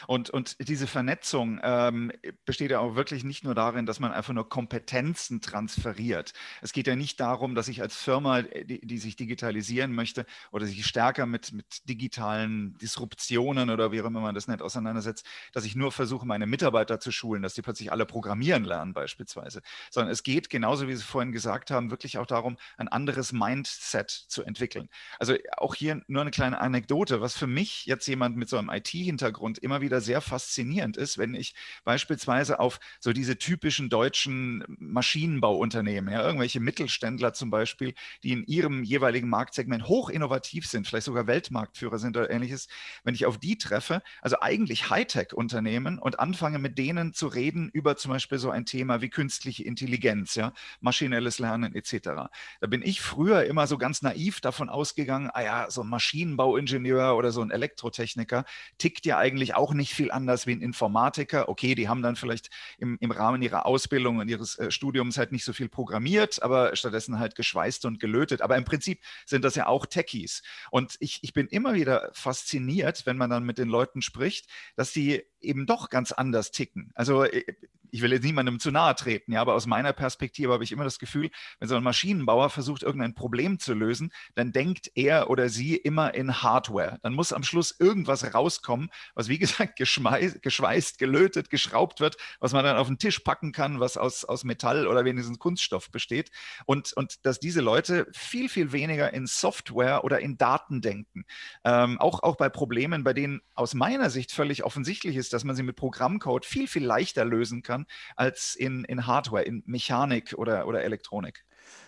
Und, 0.06 0.30
und 0.30 0.56
diese 0.68 0.87
Vernetzung 0.87 1.61
ähm, 1.62 2.12
besteht 2.45 2.71
ja 2.71 2.80
auch 2.80 2.95
wirklich 2.95 3.25
nicht 3.25 3.45
nur 3.45 3.54
darin, 3.54 3.87
dass 3.87 4.00
man 4.00 4.12
einfach 4.12 4.33
nur 4.33 4.49
Kompetenzen 4.49 5.40
transferiert. 5.40 6.33
Es 6.62 6.73
geht 6.73 6.87
ja 6.87 6.97
nicht 6.97 7.21
darum, 7.21 7.54
dass 7.54 7.68
ich 7.68 7.83
als 7.83 7.97
Firma, 7.97 8.40
äh, 8.40 8.64
die, 8.64 8.80
die 8.80 8.99
sich 8.99 9.16
digitalisieren 9.16 9.92
möchte 9.92 10.26
oder 10.52 10.66
sich 10.66 10.85
stärker 10.87 11.26
mit, 11.26 11.52
mit 11.52 11.88
digitalen 11.88 12.76
Disruptionen 12.78 13.71
oder 13.71 13.92
wie 13.92 14.00
auch 14.00 14.06
immer 14.06 14.21
man 14.21 14.35
das 14.35 14.49
nennt, 14.49 14.62
auseinandersetzt, 14.62 15.26
dass 15.52 15.64
ich 15.64 15.76
nur 15.76 15.92
versuche, 15.92 16.26
meine 16.26 16.47
Mitarbeiter 16.47 17.00
zu 17.00 17.12
schulen, 17.12 17.42
dass 17.42 17.54
die 17.54 17.62
plötzlich 17.62 17.92
alle 17.92 18.06
programmieren 18.06 18.64
lernen 18.64 18.92
beispielsweise. 18.92 19.62
Sondern 19.90 20.12
es 20.12 20.23
geht, 20.23 20.50
genauso 20.50 20.88
wie 20.88 20.95
Sie 20.95 21.02
vorhin 21.02 21.33
gesagt 21.33 21.71
haben, 21.71 21.90
wirklich 21.90 22.18
auch 22.18 22.26
darum, 22.26 22.56
ein 22.76 22.88
anderes 22.88 23.33
Mindset 23.33 24.11
zu 24.11 24.42
entwickeln. 24.42 24.88
Also 25.18 25.35
auch 25.56 25.75
hier 25.75 26.02
nur 26.06 26.23
eine 26.23 26.30
kleine 26.30 26.61
Anekdote, 26.61 27.21
was 27.21 27.37
für 27.37 27.47
mich 27.47 27.87
jetzt 27.87 28.06
jemand 28.06 28.37
mit 28.37 28.49
so 28.49 28.59
einem 28.59 28.71
IT-Hintergrund 28.71 29.59
immer 29.66 29.80
wieder 29.80 30.00
sehr 30.00 30.20
faszinierend 30.20 30.96
ist, 30.96 31.18
wenn 31.18 31.35
ich 31.35 31.54
beispielsweise 31.85 32.61
auf 32.61 32.78
so 33.00 33.12
diese 33.12 33.37
typischen 33.37 33.90
deutschen 33.90 34.64
Maschinenbauunternehmen, 34.78 36.12
ja, 36.12 36.25
irgendwelche 36.25 36.61
Mittelständler 36.61 37.32
zum 37.32 37.50
Beispiel, 37.50 37.94
die 38.23 38.32
in 38.32 38.44
ihrem 38.44 38.85
jeweiligen 38.85 39.28
Marktsegment 39.28 39.88
hoch 39.88 40.08
innovativ 40.08 40.66
sind, 40.66 40.87
vielleicht 40.87 41.06
sogar 41.06 41.26
Weltmarktführer 41.26 41.99
sind 41.99 42.16
oder 42.16 42.30
ähnliches, 42.30 42.68
wenn 43.02 43.14
ich 43.14 43.26
auf 43.26 43.38
die 43.38 43.58
treffe, 43.58 44.02
also 44.23 44.37
eigentlich 44.40 44.88
Hightech-Unternehmen 44.88 45.99
und 45.99 46.20
anfange 46.20 46.58
mit 46.61 46.78
denen 46.78 47.12
zu 47.12 47.26
reden 47.26 47.68
über 47.73 47.96
zum 47.96 48.12
Beispiel 48.12 48.38
so 48.38 48.50
ein 48.50 48.64
Thema 48.64 49.00
wie 49.00 49.11
künstliche 49.11 49.64
Intelligenz, 49.64 50.37
ja, 50.37 50.52
maschinelles 50.80 51.40
Lernen 51.40 51.75
etc. 51.75 52.30
Da 52.61 52.66
bin 52.68 52.82
ich 52.82 53.00
früher 53.00 53.44
immer 53.44 53.66
so 53.66 53.78
ganz 53.78 54.02
naiv 54.02 54.40
davon 54.40 54.68
ausgegangen, 54.68 55.30
ah 55.32 55.42
ja, 55.42 55.70
so 55.70 55.82
ein 55.82 55.88
Maschinenbauingenieur 55.88 57.16
oder 57.16 57.32
so 57.32 57.42
ein 57.42 57.50
Elektrotechniker 57.50 58.44
tickt 58.78 59.06
ja 59.06 59.18
eigentlich 59.18 59.45
auch 59.54 59.72
nicht 59.74 59.94
viel 59.94 60.10
anders 60.10 60.46
wie 60.46 60.52
ein 60.52 60.60
Informatiker. 60.60 61.48
Okay, 61.48 61.74
die 61.74 61.88
haben 61.88 62.02
dann 62.02 62.16
vielleicht 62.16 62.50
im, 62.78 62.96
im 63.00 63.10
Rahmen 63.10 63.42
ihrer 63.42 63.66
Ausbildung 63.66 64.18
und 64.18 64.28
ihres 64.28 64.58
äh, 64.58 64.70
Studiums 64.70 65.18
halt 65.18 65.32
nicht 65.32 65.44
so 65.44 65.52
viel 65.52 65.68
programmiert, 65.68 66.42
aber 66.42 66.74
stattdessen 66.76 67.18
halt 67.18 67.34
geschweißt 67.34 67.84
und 67.84 68.00
gelötet. 68.00 68.42
Aber 68.42 68.56
im 68.56 68.64
Prinzip 68.64 69.00
sind 69.24 69.44
das 69.44 69.54
ja 69.54 69.66
auch 69.66 69.86
Techies. 69.86 70.42
Und 70.70 70.96
ich, 71.00 71.20
ich 71.22 71.32
bin 71.32 71.46
immer 71.46 71.74
wieder 71.74 72.10
fasziniert, 72.12 73.06
wenn 73.06 73.16
man 73.16 73.30
dann 73.30 73.44
mit 73.44 73.58
den 73.58 73.68
Leuten 73.68 74.02
spricht, 74.02 74.46
dass 74.74 74.92
die 74.92 75.22
eben 75.40 75.66
doch 75.66 75.90
ganz 75.90 76.12
anders 76.12 76.50
ticken. 76.50 76.90
Also 76.94 77.24
äh, 77.24 77.44
ich 77.90 78.02
will 78.02 78.12
jetzt 78.12 78.24
niemandem 78.24 78.58
zu 78.58 78.70
nahe 78.70 78.94
treten, 78.94 79.32
ja, 79.32 79.40
aber 79.40 79.54
aus 79.54 79.66
meiner 79.66 79.92
Perspektive 79.92 80.52
habe 80.52 80.64
ich 80.64 80.72
immer 80.72 80.84
das 80.84 80.98
Gefühl, 80.98 81.30
wenn 81.58 81.68
so 81.68 81.76
ein 81.76 81.82
Maschinenbauer 81.82 82.50
versucht, 82.50 82.82
irgendein 82.82 83.14
Problem 83.14 83.58
zu 83.58 83.74
lösen, 83.74 84.12
dann 84.34 84.52
denkt 84.52 84.90
er 84.94 85.30
oder 85.30 85.48
sie 85.48 85.76
immer 85.76 86.14
in 86.14 86.42
Hardware. 86.42 86.98
Dann 87.02 87.14
muss 87.14 87.32
am 87.32 87.42
Schluss 87.42 87.74
irgendwas 87.78 88.34
rauskommen, 88.34 88.90
was 89.14 89.28
wie 89.28 89.35
wie 89.36 89.40
gesagt, 89.40 89.76
geschweißt, 89.76 90.98
gelötet, 90.98 91.50
geschraubt 91.50 92.00
wird, 92.00 92.16
was 92.40 92.54
man 92.54 92.64
dann 92.64 92.78
auf 92.78 92.86
den 92.86 92.98
Tisch 92.98 93.18
packen 93.18 93.52
kann, 93.52 93.80
was 93.80 93.98
aus, 93.98 94.24
aus 94.24 94.44
Metall 94.44 94.86
oder 94.86 95.04
wenigstens 95.04 95.38
Kunststoff 95.38 95.90
besteht. 95.90 96.30
Und, 96.64 96.94
und 96.94 97.26
dass 97.26 97.38
diese 97.38 97.60
Leute 97.60 98.06
viel, 98.14 98.48
viel 98.48 98.72
weniger 98.72 99.12
in 99.12 99.26
Software 99.26 100.04
oder 100.04 100.20
in 100.20 100.38
Daten 100.38 100.80
denken. 100.80 101.26
Ähm, 101.64 102.00
auch, 102.00 102.22
auch 102.22 102.36
bei 102.36 102.48
Problemen, 102.48 103.04
bei 103.04 103.12
denen 103.12 103.42
aus 103.54 103.74
meiner 103.74 104.08
Sicht 104.08 104.32
völlig 104.32 104.64
offensichtlich 104.64 105.16
ist, 105.16 105.34
dass 105.34 105.44
man 105.44 105.54
sie 105.54 105.62
mit 105.62 105.76
Programmcode 105.76 106.46
viel, 106.46 106.66
viel 106.66 106.84
leichter 106.84 107.26
lösen 107.26 107.62
kann 107.62 107.84
als 108.16 108.54
in, 108.54 108.84
in 108.84 109.06
Hardware, 109.06 109.42
in 109.42 109.62
Mechanik 109.66 110.32
oder, 110.38 110.66
oder 110.66 110.82
Elektronik. 110.82 111.44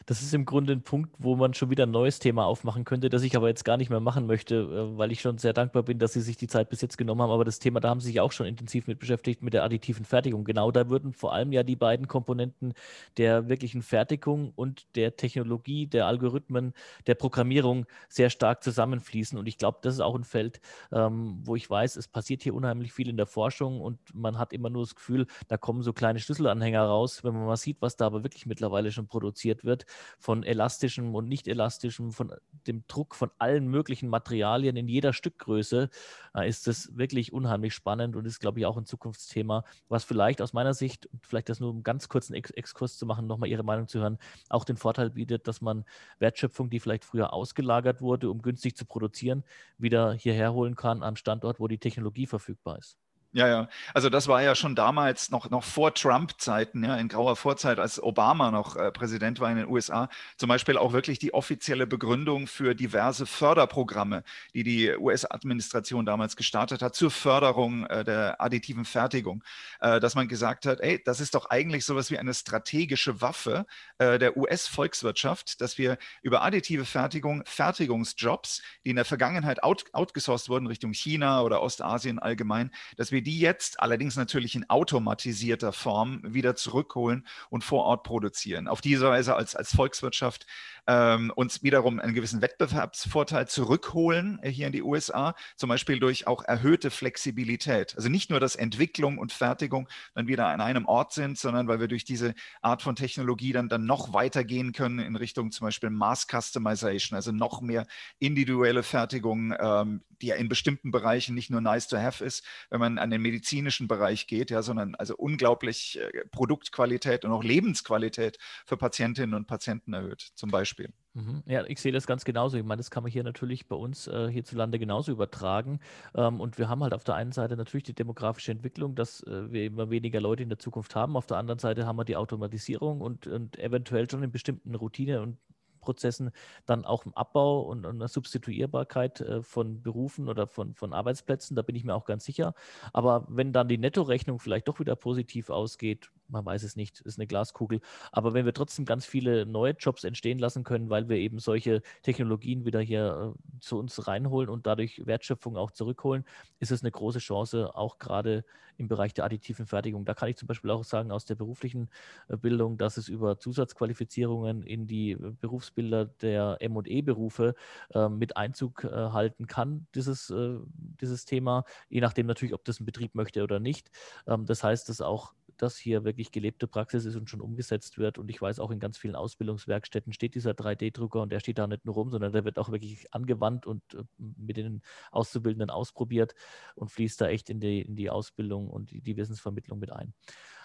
Das 0.09 0.23
ist 0.23 0.33
im 0.33 0.47
Grunde 0.47 0.73
ein 0.73 0.81
Punkt, 0.81 1.15
wo 1.19 1.37
man 1.37 1.53
schon 1.53 1.69
wieder 1.69 1.85
ein 1.85 1.91
neues 1.91 2.19
Thema 2.19 2.47
aufmachen 2.47 2.87
könnte, 2.87 3.11
das 3.11 3.23
ich 3.25 3.37
aber 3.37 3.49
jetzt 3.49 3.67
gar 3.67 3.77
nicht 3.77 3.91
mehr 3.91 4.01
machen 4.01 4.27
möchte, 4.27 4.55
äh, 4.55 4.97
weil 4.97 5.13
ich 5.13 5.21
schon 5.21 5.37
sehr 5.37 5.53
dankbar 5.53 5.83
bin, 5.83 5.99
dass 5.99 6.15
Sie 6.15 6.23
sich 6.23 6.39
die 6.39 6.47
Zeit 6.47 6.71
bis 6.71 6.81
jetzt 6.81 6.97
genommen 6.97 7.21
haben. 7.21 7.31
Aber 7.31 7.45
das 7.45 7.59
Thema, 7.59 7.79
da 7.81 7.91
haben 7.91 8.01
Sie 8.01 8.07
sich 8.07 8.21
auch 8.21 8.33
schon 8.33 8.47
intensiv 8.47 8.87
mit 8.87 9.01
beschäftigt, 9.01 9.43
mit 9.43 9.53
der 9.53 9.65
additiven 9.65 10.07
Fertigung. 10.07 10.45
Genau 10.45 10.71
da 10.71 10.89
würden 10.89 11.13
vor 11.13 11.35
allem 11.35 11.53
ja 11.53 11.63
die 11.63 11.77
beiden 11.77 12.09
Komponenten 12.09 12.73
der 13.19 13.51
wirklichen 13.51 13.83
Fertigung 13.83 14.53
und 14.57 14.87
der 14.97 15.17
Technologie, 15.17 15.87
der 15.87 16.07
Algorithmen, 16.07 16.73
der 17.07 17.15
Programmierung 17.15 17.85
sehr 18.09 18.31
stark 18.31 18.65
zusammenfließen. 18.65 19.39
Und 19.39 19.47
ich 19.47 19.59
glaube, 19.59 19.81
das 19.83 19.93
ist 19.93 20.01
auch 20.01 20.15
ein 20.15 20.25
Feld, 20.25 20.63
ähm, 20.91 21.41
wo 21.43 21.55
ich 21.55 21.69
weiß, 21.69 21.97
es 21.97 22.09
passiert 22.09 22.43
hier 22.43 22.55
unheimlich 22.55 22.95
viel 22.95 23.11
in 23.11 23.19
der 23.19 23.27
Forschung 23.27 23.83
und 23.83 23.99
man 24.15 24.39
hat 24.39 24.55
immer 24.55 24.71
nur 24.71 24.85
das 24.85 24.95
Gefühl, 24.95 25.27
da 25.49 25.59
kommen 25.59 25.83
so 25.83 25.93
kleine 25.93 26.19
Schlüsselanhänger 26.19 26.83
raus. 26.83 27.25
Wenn 27.25 27.35
man 27.35 27.45
mal 27.45 27.59
sieht, 27.59 27.83
was 27.83 27.97
da 27.97 28.07
aber 28.07 28.23
wirklich 28.25 28.47
mittlerweile 28.47 28.91
schon 28.91 29.07
produziert 29.07 29.65
wird, 29.65 29.85
von 30.19 30.43
elastischem 30.43 31.15
und 31.15 31.29
nicht 31.29 31.49
elastischem, 31.49 32.13
von 32.13 32.33
dem 32.67 32.85
Druck 32.89 33.15
von 33.15 33.31
allen 33.39 33.69
möglichen 33.69 34.09
Materialien 34.09 34.77
in 34.77 34.89
jeder 34.89 35.13
Stückgröße, 35.13 35.91
äh, 36.35 36.49
ist 36.49 36.67
das 36.67 36.97
wirklich 36.97 37.33
unheimlich 37.33 37.75
spannend 37.75 38.17
und 38.17 38.27
ist, 38.27 38.41
glaube 38.41 38.61
ich, 38.61 38.67
auch 38.67 38.77
ein 38.77 38.87
Zukunftsthema, 38.87 39.65
was 39.89 40.05
vielleicht 40.05 40.43
aus 40.43 40.53
meiner 40.53 40.75
Sicht, 40.75 41.09
vielleicht 41.23 41.49
das 41.49 41.61
nur 41.61 41.71
um 41.71 41.83
ganz 41.83 42.09
kurzen 42.09 42.35
Ex 42.35 42.51
Exkurs 42.51 42.99
zu 42.99 43.07
machen, 43.07 43.27
nochmal 43.27 43.49
Ihre 43.49 43.63
Meinung 43.63 43.89
zu 43.89 44.01
hören, 44.01 44.19
auch 44.49 44.65
den 44.65 44.77
Vorteil 44.77 45.11
bietet, 45.11 45.49
dass 45.49 45.61
man 45.61 45.85
Wertschöpfung, 46.19 46.71
die 46.71 46.81
vielleicht 46.81 47.05
früher 47.05 47.33
ausgelagert 47.33 48.01
wurde, 48.01 48.31
um 48.31 48.43
günstig 48.43 48.77
zu 48.77 48.85
produzieren, 48.85 49.45
wieder 49.79 50.13
hierher 50.13 50.53
holen 50.53 50.75
kann 50.77 51.03
an 51.03 51.17
Standort, 51.17 51.61
wo 51.61 51.69
die 51.69 51.79
Technologie 51.79 52.27
verfügbar 52.27 52.79
ist. 52.79 52.99
Ja, 53.33 53.47
ja. 53.47 53.69
Also 53.93 54.09
das 54.09 54.27
war 54.27 54.41
ja 54.43 54.55
schon 54.55 54.75
damals 54.75 55.31
noch, 55.31 55.51
noch 55.51 55.63
vor 55.63 55.93
Trump-Zeiten, 55.93 56.83
ja, 56.83 56.97
in 56.97 57.09
grauer 57.09 57.37
Vorzeit, 57.37 57.79
als 57.79 58.03
Obama 58.03 58.51
noch 58.51 58.75
äh, 58.75 58.91
Präsident 58.91 59.39
war 59.39 59.51
in 59.51 59.59
den 59.59 59.69
USA, 59.69 60.09
zum 60.39 60.49
Beispiel 60.49 60.79
auch 60.79 60.95
wirklich 60.95 61.19
die 61.19 61.35
offizielle 61.35 61.87
Begründung 61.87 62.47
für 62.47 62.75
diverse 62.75 63.27
Förderprogramme, 63.27 64.23
die 64.55 64.63
die 64.63 64.97
US-Administration 64.97 66.07
damals 66.07 66.37
gestartet 66.37 66.81
hat 66.81 66.95
zur 66.95 67.11
Förderung 67.11 67.85
äh, 67.87 68.03
der 68.03 68.41
additiven 68.41 68.87
Fertigung, 68.87 69.45
äh, 69.81 70.01
dass 70.01 70.15
man 70.15 70.27
gesagt 70.27 70.65
hat, 70.65 70.81
ey, 70.81 71.03
das 71.05 71.21
ist 71.21 71.35
doch 71.35 71.51
eigentlich 71.51 71.85
sowas 71.85 72.11
wie 72.11 72.19
eine 72.19 72.33
strategische 72.33 73.21
Waffe 73.21 73.67
äh, 73.99 74.19
der 74.19 74.39
US-Volkswirtschaft, 74.39 75.61
dass 75.61 75.77
wir 75.77 75.99
über 76.23 76.43
additive 76.43 76.87
Fertigung 76.87 77.43
Fertigungsjobs, 77.45 78.63
die 78.87 78.91
in 78.91 78.97
der 78.97 79.05
Vergangenheit 79.05 79.63
out, 79.63 79.85
outgesourced 79.93 80.49
wurden 80.49 80.67
Richtung 80.67 80.95
China 80.95 81.43
oder 81.43 81.61
Ostasien 81.61 82.19
allgemein, 82.19 82.71
dass 82.97 83.13
wir 83.13 83.18
wir 83.19 83.25
die 83.25 83.41
jetzt 83.41 83.81
allerdings 83.81 84.15
natürlich 84.15 84.55
in 84.55 84.71
automatisierter 84.71 85.73
Form 85.73 86.21
wieder 86.23 86.55
zurückholen 86.55 87.27
und 87.51 87.65
vor 87.65 87.83
Ort 87.83 88.05
produzieren. 88.05 88.69
Auf 88.69 88.81
diese 88.81 89.09
Weise 89.09 89.35
als, 89.35 89.57
als 89.57 89.75
Volkswirtschaft 89.75 90.47
ähm, 90.89 91.31
uns 91.37 91.63
wiederum 91.63 92.01
einen 92.01 92.15
gewissen 92.15 92.41
Wettbewerbsvorteil 92.41 93.47
zurückholen 93.47 94.39
äh, 94.43 94.51
hier 94.51 94.67
in 94.67 94.73
die 94.73 94.83
USA, 94.83 95.35
zum 95.55 95.69
Beispiel 95.69 96.01
durch 96.01 96.27
auch 96.27 96.43
erhöhte 96.43 96.91
Flexibilität. 96.91 97.95
Also 97.95 98.09
nicht 98.09 98.31
nur, 98.31 98.41
dass 98.41 98.57
Entwicklung 98.57 99.19
und 99.19 99.33
Fertigung 99.33 99.87
dann 100.15 100.29
wieder 100.29 100.47
an 100.47 100.63
einem 100.63 100.87
Ort 100.87 101.13
sind, 101.13 101.39
sondern 101.39 101.69
weil 101.69 101.79
wir 101.79 101.89
durch 101.89 102.05
diese 102.05 102.35
Art 102.63 102.81
von 102.81 102.97
Technologie 102.97 103.53
dann, 103.53 103.69
dann 103.69 103.85
noch 103.85 104.15
weitergehen 104.15 104.73
können 104.73 104.99
in 104.99 105.15
Richtung 105.15 105.53
zum 105.53 105.67
Beispiel 105.67 105.91
Mass 105.91 106.27
Customization, 106.27 107.15
also 107.15 107.33
noch 107.33 107.61
mehr 107.61 107.87
individuelle 108.19 108.83
Fertigung, 108.83 109.55
ähm, 109.61 110.03
die 110.23 110.29
ja 110.29 110.37
in 110.37 110.49
bestimmten 110.49 110.91
Bereichen 110.91 111.35
nicht 111.35 111.51
nur 111.51 111.61
nice 111.61 111.89
to 111.89 111.99
have 111.99 112.25
ist, 112.25 112.45
wenn 112.71 112.81
man 112.81 112.99
an 112.99 113.11
den 113.11 113.21
medizinischen 113.21 113.89
Bereich 113.89 114.27
geht, 114.27 114.51
ja, 114.51 114.63
sondern 114.63 114.95
also 114.95 115.15
unglaublich 115.17 115.99
äh, 116.01 116.25
Produktqualität 116.31 117.27
und 117.27 117.33
auch 117.33 117.45
Lebensqualität 117.45 118.39
für 118.65 118.79
Patientinnen 118.79 119.35
und 119.35 119.47
Patienten 119.47 119.93
erhöht, 119.93 120.33
zum 120.35 120.51
Beispiel. 120.51 120.78
Beispiel. 120.79 120.93
Mhm. 121.15 121.43
Ja, 121.47 121.65
ich 121.67 121.81
sehe 121.81 121.93
das 121.93 122.07
ganz 122.07 122.25
genauso. 122.25 122.57
Ich 122.57 122.65
meine, 122.65 122.79
das 122.79 122.91
kann 122.91 123.03
man 123.03 123.11
hier 123.11 123.25
natürlich 123.25 123.69
bei 123.69 123.77
uns 123.77 124.07
äh, 124.07 124.31
hierzulande 124.31 124.79
genauso 124.79 125.13
übertragen. 125.13 125.81
Ähm, 126.15 126.41
und 126.41 126.59
wir 126.59 126.69
haben 126.69 126.83
halt 126.83 126.95
auf 126.95 127.05
der 127.05 127.17
einen 127.17 127.33
Seite 127.33 127.57
natürlich 127.57 127.85
die 127.85 127.95
demografische 127.95 128.53
Entwicklung, 128.53 128.95
dass 128.95 129.23
äh, 129.25 129.51
wir 129.51 129.65
immer 129.65 129.91
weniger 129.91 130.21
Leute 130.21 130.43
in 130.43 130.49
der 130.49 130.59
Zukunft 130.59 130.95
haben. 130.95 131.17
Auf 131.17 131.27
der 131.27 131.39
anderen 131.39 131.59
Seite 131.59 131.87
haben 131.87 131.97
wir 131.97 132.05
die 132.05 132.17
Automatisierung 132.17 133.01
und, 133.01 133.27
und 133.27 133.59
eventuell 133.59 134.09
schon 134.09 134.23
in 134.23 134.31
bestimmten 134.31 134.75
Routine- 134.75 135.23
und 135.23 135.39
Prozessen 135.81 136.33
dann 136.67 136.85
auch 136.85 137.07
im 137.07 137.15
Abbau 137.15 137.61
und, 137.63 137.87
und 137.87 137.97
eine 137.97 138.09
Substituierbarkeit 138.09 139.21
äh, 139.21 139.43
von 139.43 139.83
Berufen 139.83 140.29
oder 140.29 140.47
von, 140.47 140.75
von 140.75 140.93
Arbeitsplätzen. 140.93 141.57
Da 141.57 141.63
bin 141.63 141.77
ich 141.77 141.85
mir 141.85 141.95
auch 141.95 142.05
ganz 142.05 142.25
sicher. 142.25 142.55
Aber 142.93 143.27
wenn 143.29 143.53
dann 143.53 143.69
die 143.69 143.79
Nettorechnung 143.79 144.39
vielleicht 144.39 144.69
doch 144.69 144.81
wieder 144.81 144.97
positiv 144.97 145.51
ausgeht, 145.51 146.11
man 146.29 146.45
weiß 146.45 146.63
es 146.63 146.77
nicht, 146.77 147.01
ist 147.01 147.19
eine 147.19 147.27
Glaskugel. 147.27 147.81
Aber 148.13 148.35
wenn 148.35 148.45
wir 148.45 148.55
trotzdem 148.55 148.85
ganz 148.85 149.07
viele 149.07 149.47
neue 149.47 149.73
Jobs 149.73 150.05
entstehen 150.05 150.39
lassen 150.39 150.65
können, 150.65 150.91
weil 150.91 151.09
wir 151.09 151.17
eben 151.17 151.39
solche 151.39 151.83
Technologien 152.03 152.65
wieder 152.65 152.81
hier 152.81 153.35
äh, 153.35 153.61
zu 153.61 153.79
uns 153.79 154.07
reinholen 154.07 154.49
und 154.49 154.67
dadurch 154.67 155.07
Wertschöpfung 155.07 155.57
auch 155.57 155.71
zurückholen, 155.71 156.25
ist 156.61 156.73
es 156.73 156.83
eine 156.83 156.91
große 156.91 157.19
Chance, 157.19 157.75
auch 157.75 157.99
gerade 157.99 158.45
im 158.79 158.89
Bereich 158.89 159.13
der 159.13 159.25
additiven 159.25 159.67
Fertigung. 159.67 160.05
Da 160.05 160.15
kann 160.15 160.29
ich 160.29 160.37
zum 160.37 160.47
Beispiel 160.47 160.71
auch 160.71 160.85
sagen, 160.85 161.11
aus 161.11 161.25
der 161.25 161.35
beruflichen 161.35 161.91
äh, 162.29 162.37
Bildung, 162.37 162.79
dass 162.79 162.97
es 162.97 163.09
über 163.09 163.39
Zusatzqualifizierungen 163.39 164.63
in 164.63 164.87
die 164.87 165.13
äh, 165.13 165.33
Berufsbilder 165.41 166.07
der 166.07 166.59
ME-Berufe 166.63 167.55
äh, 167.95 168.09
mit 168.09 168.37
Einzug 168.37 168.85
äh, 168.85 168.89
halten 168.89 169.47
kann, 169.47 169.87
dieses, 169.95 170.31
äh, 170.31 170.59
dieses 171.01 171.25
Thema, 171.25 171.65
je 171.89 172.01
nachdem 172.01 172.27
natürlich, 172.27 172.55
ob 172.55 172.65
das 172.65 172.81
ein 172.81 172.87
Betrieb 172.87 173.15
möchte 173.15 173.43
oder 173.43 173.59
nicht. 173.61 173.91
Ähm, 174.27 174.47
das 174.47 174.63
heißt, 174.63 174.89
dass 174.89 175.01
auch 175.01 175.35
das 175.63 175.77
hier 175.77 176.05
wirklich 176.05 176.33
gelebte 176.33 176.67
Praxis 176.67 177.05
ist 177.05 177.17
und 177.17 177.29
schon 177.29 177.41
umgesetzt 177.41 177.99
wird. 177.99 178.19
Und 178.19 178.31
ich 178.31 178.41
weiß 178.41 178.61
auch 178.61 178.71
in 178.71 178.81
ganz 178.81 178.99
vielen 178.99 179.17
Ausbildungswerkstätten 179.17 180.13
steht 180.13 180.35
dieser 180.35 180.53
3D-Drucker 180.53 181.21
und 181.21 181.31
der 181.31 181.41
steht 181.41 181.59
da 181.59 181.67
nicht 181.67 181.85
nur 181.85 181.95
rum, 181.95 182.11
sondern 182.11 182.33
der 182.33 182.45
wird 182.45 182.59
auch 182.59 182.71
wirklich 182.71 183.13
angewandt 183.13 183.67
und 183.67 183.83
äh, 183.95 184.03
mit 184.19 184.57
den 184.57 184.83
Auszubildenden 185.11 185.71
ausprobiert 185.71 186.35
und 186.75 186.91
fließt 186.91 187.21
da 187.21 187.29
echt 187.29 187.51
in 187.51 187.61
die, 187.61 187.83
in 187.83 187.97
die 187.97 188.11
Ausbildung 188.11 188.69
und 188.69 188.91
die, 188.91 189.01
die 189.01 189.17
Wissensvermittlung 189.17 189.79
mit 189.79 189.93
ein. 189.93 190.15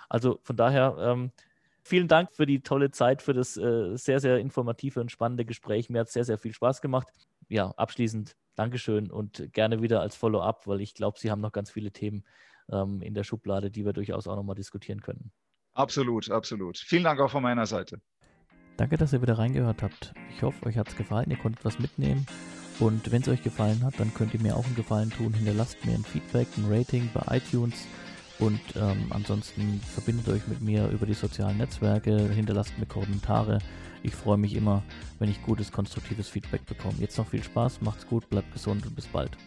Also 0.09 0.39
von 0.43 0.55
daher, 0.55 0.95
ähm, 0.99 1.31
vielen 1.83 2.07
Dank 2.07 2.33
für 2.33 2.45
die 2.45 2.61
tolle 2.61 2.91
Zeit, 2.91 3.21
für 3.21 3.33
das 3.33 3.57
äh, 3.57 3.95
sehr, 3.95 4.19
sehr 4.19 4.37
informative 4.37 5.01
und 5.01 5.11
spannende 5.11 5.45
Gespräch. 5.45 5.89
Mir 5.89 6.01
hat 6.01 6.07
es 6.07 6.13
sehr, 6.13 6.23
sehr 6.23 6.37
viel 6.37 6.53
Spaß 6.53 6.81
gemacht. 6.81 7.07
Ja, 7.49 7.71
abschließend 7.71 8.35
Dankeschön 8.55 9.11
und 9.11 9.51
gerne 9.53 9.81
wieder 9.81 10.01
als 10.01 10.15
Follow-up, 10.15 10.67
weil 10.67 10.81
ich 10.81 10.93
glaube, 10.93 11.19
Sie 11.19 11.31
haben 11.31 11.41
noch 11.41 11.51
ganz 11.51 11.71
viele 11.71 11.91
Themen, 11.91 12.23
ähm, 12.71 13.01
in 13.01 13.13
der 13.13 13.23
Schublade, 13.23 13.71
die 13.71 13.85
wir 13.85 13.93
durchaus 13.93 14.27
auch 14.27 14.35
nochmal 14.35 14.55
diskutieren 14.55 15.01
können. 15.01 15.31
Absolut, 15.73 16.29
absolut. 16.29 16.77
Vielen 16.77 17.03
Dank 17.03 17.19
auch 17.19 17.31
von 17.31 17.43
meiner 17.43 17.65
Seite. 17.65 17.99
Danke, 18.77 18.97
dass 18.97 19.13
ihr 19.13 19.21
wieder 19.21 19.37
reingehört 19.37 19.83
habt. 19.83 20.13
Ich 20.35 20.41
hoffe, 20.41 20.65
euch 20.65 20.77
hat 20.77 20.87
es 20.87 20.95
gefallen, 20.95 21.29
ihr 21.29 21.37
konntet 21.37 21.63
was 21.65 21.79
mitnehmen. 21.79 22.25
Und 22.79 23.11
wenn 23.11 23.21
es 23.21 23.27
euch 23.27 23.43
gefallen 23.43 23.83
hat, 23.83 23.99
dann 23.99 24.13
könnt 24.13 24.33
ihr 24.33 24.41
mir 24.41 24.55
auch 24.55 24.65
einen 24.65 24.75
Gefallen 24.75 25.11
tun. 25.11 25.33
Hinterlasst 25.33 25.85
mir 25.85 25.93
ein 25.93 26.03
Feedback, 26.03 26.47
ein 26.57 26.65
Rating 26.71 27.09
bei 27.13 27.37
iTunes. 27.37 27.87
Und 28.39 28.59
ähm, 28.75 29.07
ansonsten 29.11 29.79
verbindet 29.79 30.27
euch 30.29 30.47
mit 30.47 30.61
mir 30.61 30.89
über 30.89 31.05
die 31.05 31.13
sozialen 31.13 31.57
Netzwerke, 31.57 32.29
hinterlasst 32.29 32.77
mir 32.79 32.87
Kommentare. 32.87 33.59
Ich 34.01 34.15
freue 34.15 34.37
mich 34.37 34.55
immer, 34.55 34.83
wenn 35.19 35.29
ich 35.29 35.41
gutes, 35.43 35.71
konstruktives 35.71 36.27
Feedback 36.27 36.65
bekomme. 36.65 36.95
Jetzt 36.99 37.17
noch 37.17 37.27
viel 37.27 37.43
Spaß, 37.43 37.81
macht's 37.81 38.07
gut, 38.07 38.29
bleibt 38.29 38.51
gesund 38.51 38.85
und 38.85 38.95
bis 38.95 39.07
bald. 39.07 39.37